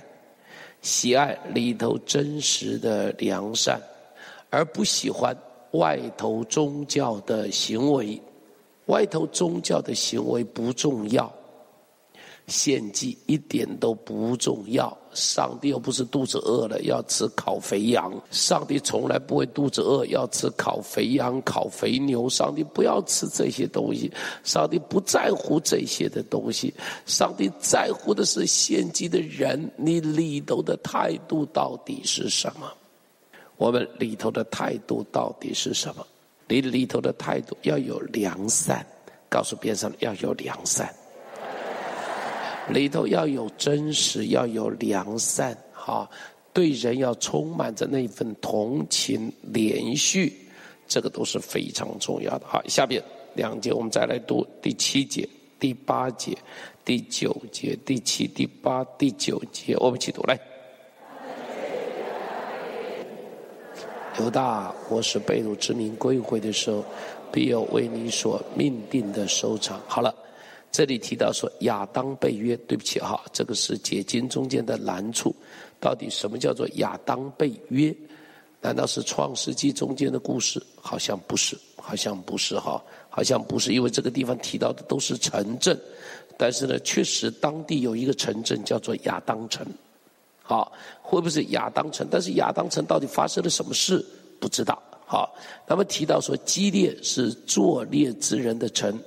[0.83, 3.81] 喜爱里头真实的良善，
[4.51, 5.35] 而不喜欢
[5.71, 8.21] 外头宗教的行为。
[8.89, 11.33] 外头宗教的行为不重要。
[12.47, 26.75] 献祭一点都不重要，上帝又不是肚子饿了要吃烤肥羊，上帝从来不会肚子饿要吃烤肥羊、烤肥牛，上帝不要吃这些东西，上帝不在乎这些的东西，
[27.07, 32.71] 上帝在乎的是献祭的人，你里头的态度到底是什么？
[33.57, 36.07] 我们里头的态度到底是什么？
[36.47, 38.85] 你里头的态度要有良善，
[39.31, 40.95] 告诉边上要有良善。
[42.71, 46.09] 里头要有真实，要有良善，哈，
[46.53, 50.33] 对人要充满着那份同情、怜恤，
[50.89, 52.47] 这个都是非常重要的。
[52.47, 53.03] 好，下边
[53.35, 55.29] 两节我们再来读第七节、
[55.61, 56.35] 第八节、
[56.87, 60.41] 第九节、第七、第八、第九节，我们一起读来。
[64.19, 66.83] 犹大，我是被掳之民归回的时候，
[67.31, 69.79] 必有为你所命定的收场。
[69.87, 70.15] 好了。
[70.75, 75.33] 这里提到说亚当被约，对不起哈，这个是解经中间的难处。
[75.79, 77.95] 到底什么叫做亚当被约？
[78.61, 80.61] 难道是创世纪中间的故事？
[80.81, 85.81] 好像不是，好像不是哈，好像不是，因为这个地方提到的都是城镇。
[86.37, 89.65] 但是呢，确实当地有一个城镇叫做亚当城。
[90.43, 92.05] 好，会不会是亚当城？
[92.11, 94.05] 但是亚当城到底发生了什么事？
[94.41, 94.83] 不知道。
[95.07, 95.37] 好，
[95.69, 98.99] 那么提到说基列是作孽之人的城。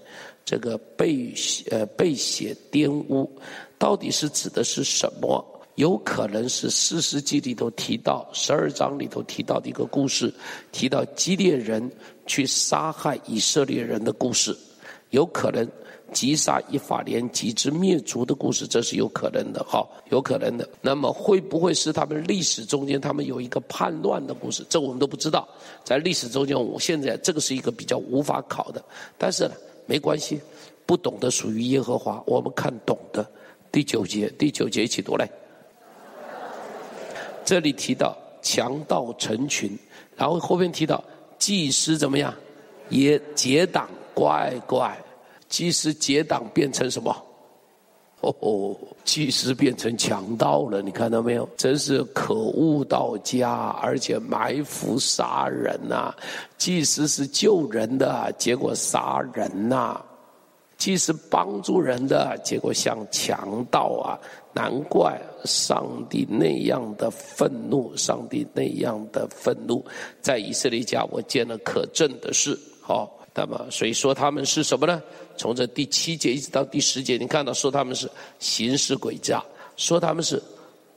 [0.48, 1.34] 这个被
[1.70, 3.30] 呃被血玷污，
[3.78, 5.46] 到底是指的是什么？
[5.76, 10.34] 有可能是士师记里头提到十二章里头提到的一个故事，
[10.72, 11.92] 提到基列人
[12.26, 14.58] 去杀害以色列人的故事，
[15.10, 15.70] 有可能。
[16.14, 20.66] 击杀以法莲，及之灭族的故事，这是有可能的，哈，有可能的。
[20.80, 24.66] 那么会不会是他们历史中间他们有一个叛乱的故事？
[24.70, 25.46] 这我们都不知道。
[25.84, 28.82] 在历史中间，我现在这个是一个比较无法考的。
[29.18, 29.56] 但是呢，
[29.88, 30.40] 没关系，
[30.86, 32.22] 不懂的属于耶和华。
[32.28, 33.28] 我们看懂的
[33.72, 35.28] 第九节，第九节一起读来。
[37.44, 39.76] 这里提到强盗成群，
[40.16, 41.04] 然后后面提到
[41.40, 42.32] 祭司怎么样，
[42.90, 44.96] 也结党，乖乖。
[45.48, 47.16] 祭司结党变成什么？
[48.22, 51.48] 哦，祭司变成强盗了，你看到没有？
[51.56, 56.16] 真是可恶到家，而且埋伏杀人呐、啊！
[56.58, 60.06] 祭司是救人的，结果杀人呐、啊！
[60.78, 64.20] 祭司帮助人的，结果像强盗啊！
[64.52, 65.16] 难怪
[65.46, 69.86] 上帝那样的愤怒，上帝那样的愤怒，
[70.22, 72.58] 在以色列家，我见了可憎的事。
[72.82, 73.14] 好。
[73.38, 75.00] 那么，所以说他们是什么呢？
[75.38, 78.10] 从这第七节一直到第十节，你看到说他们是
[78.40, 80.42] 行事诡诈，说他们是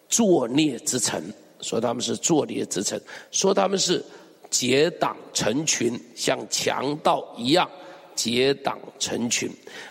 [0.08, 1.22] 作孽之城，
[1.60, 2.98] 说他们是作孽之城，
[3.30, 4.02] 说他们是
[4.48, 7.70] 结党成群，像强盗一样
[8.14, 9.50] 结党成群，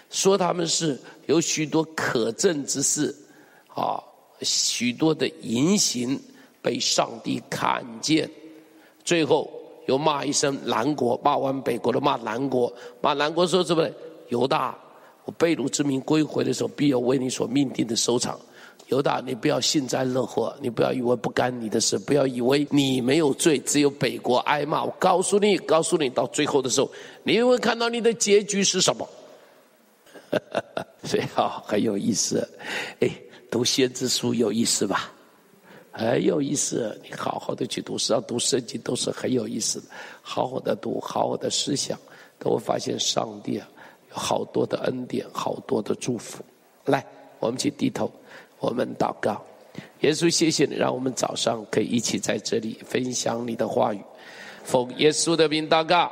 [0.10, 3.16] 说他们是有许多可憎之事，
[3.68, 4.02] 啊，
[4.42, 6.20] 许多的淫行
[6.64, 8.28] 被上帝看见，
[9.06, 9.59] 最后。
[9.90, 12.72] 又骂一声南国，骂完北国的骂南国，
[13.02, 13.90] 骂南国说什么？
[14.28, 14.78] 犹大，
[15.26, 18.40] 我被掳之民归回的时候，必有为你所命定的收场。
[18.90, 24.84] 犹大，你不要幸灾乐祸，你不要以为不干你的事，不要以为你没有罪，只有北国挨骂。
[24.84, 26.92] 我告诉你，告诉你，到最后的时候，
[27.24, 29.10] 你会看到你的结局是什么？
[30.30, 30.40] 哈
[30.76, 32.48] 哈所以好，很有意思。
[33.00, 33.10] 哎，
[33.50, 35.12] 读先知书有意思吧？
[36.00, 39.88] 很有意思，你好好的去读，实际上读圣经都是很有意思的。
[40.22, 42.00] 好好的读，好好的思想，
[42.40, 43.68] 都会发现上帝啊，
[44.12, 46.42] 有好多的恩典，好多的祝福。
[46.86, 47.06] 来，
[47.40, 48.10] 我们去低头，
[48.60, 49.44] 我们祷告。
[50.00, 54.02] 耶稣，谢谢你，让我们早上可以一起在这里分享你的话语。
[54.64, 56.10] 奉耶稣的名祷告。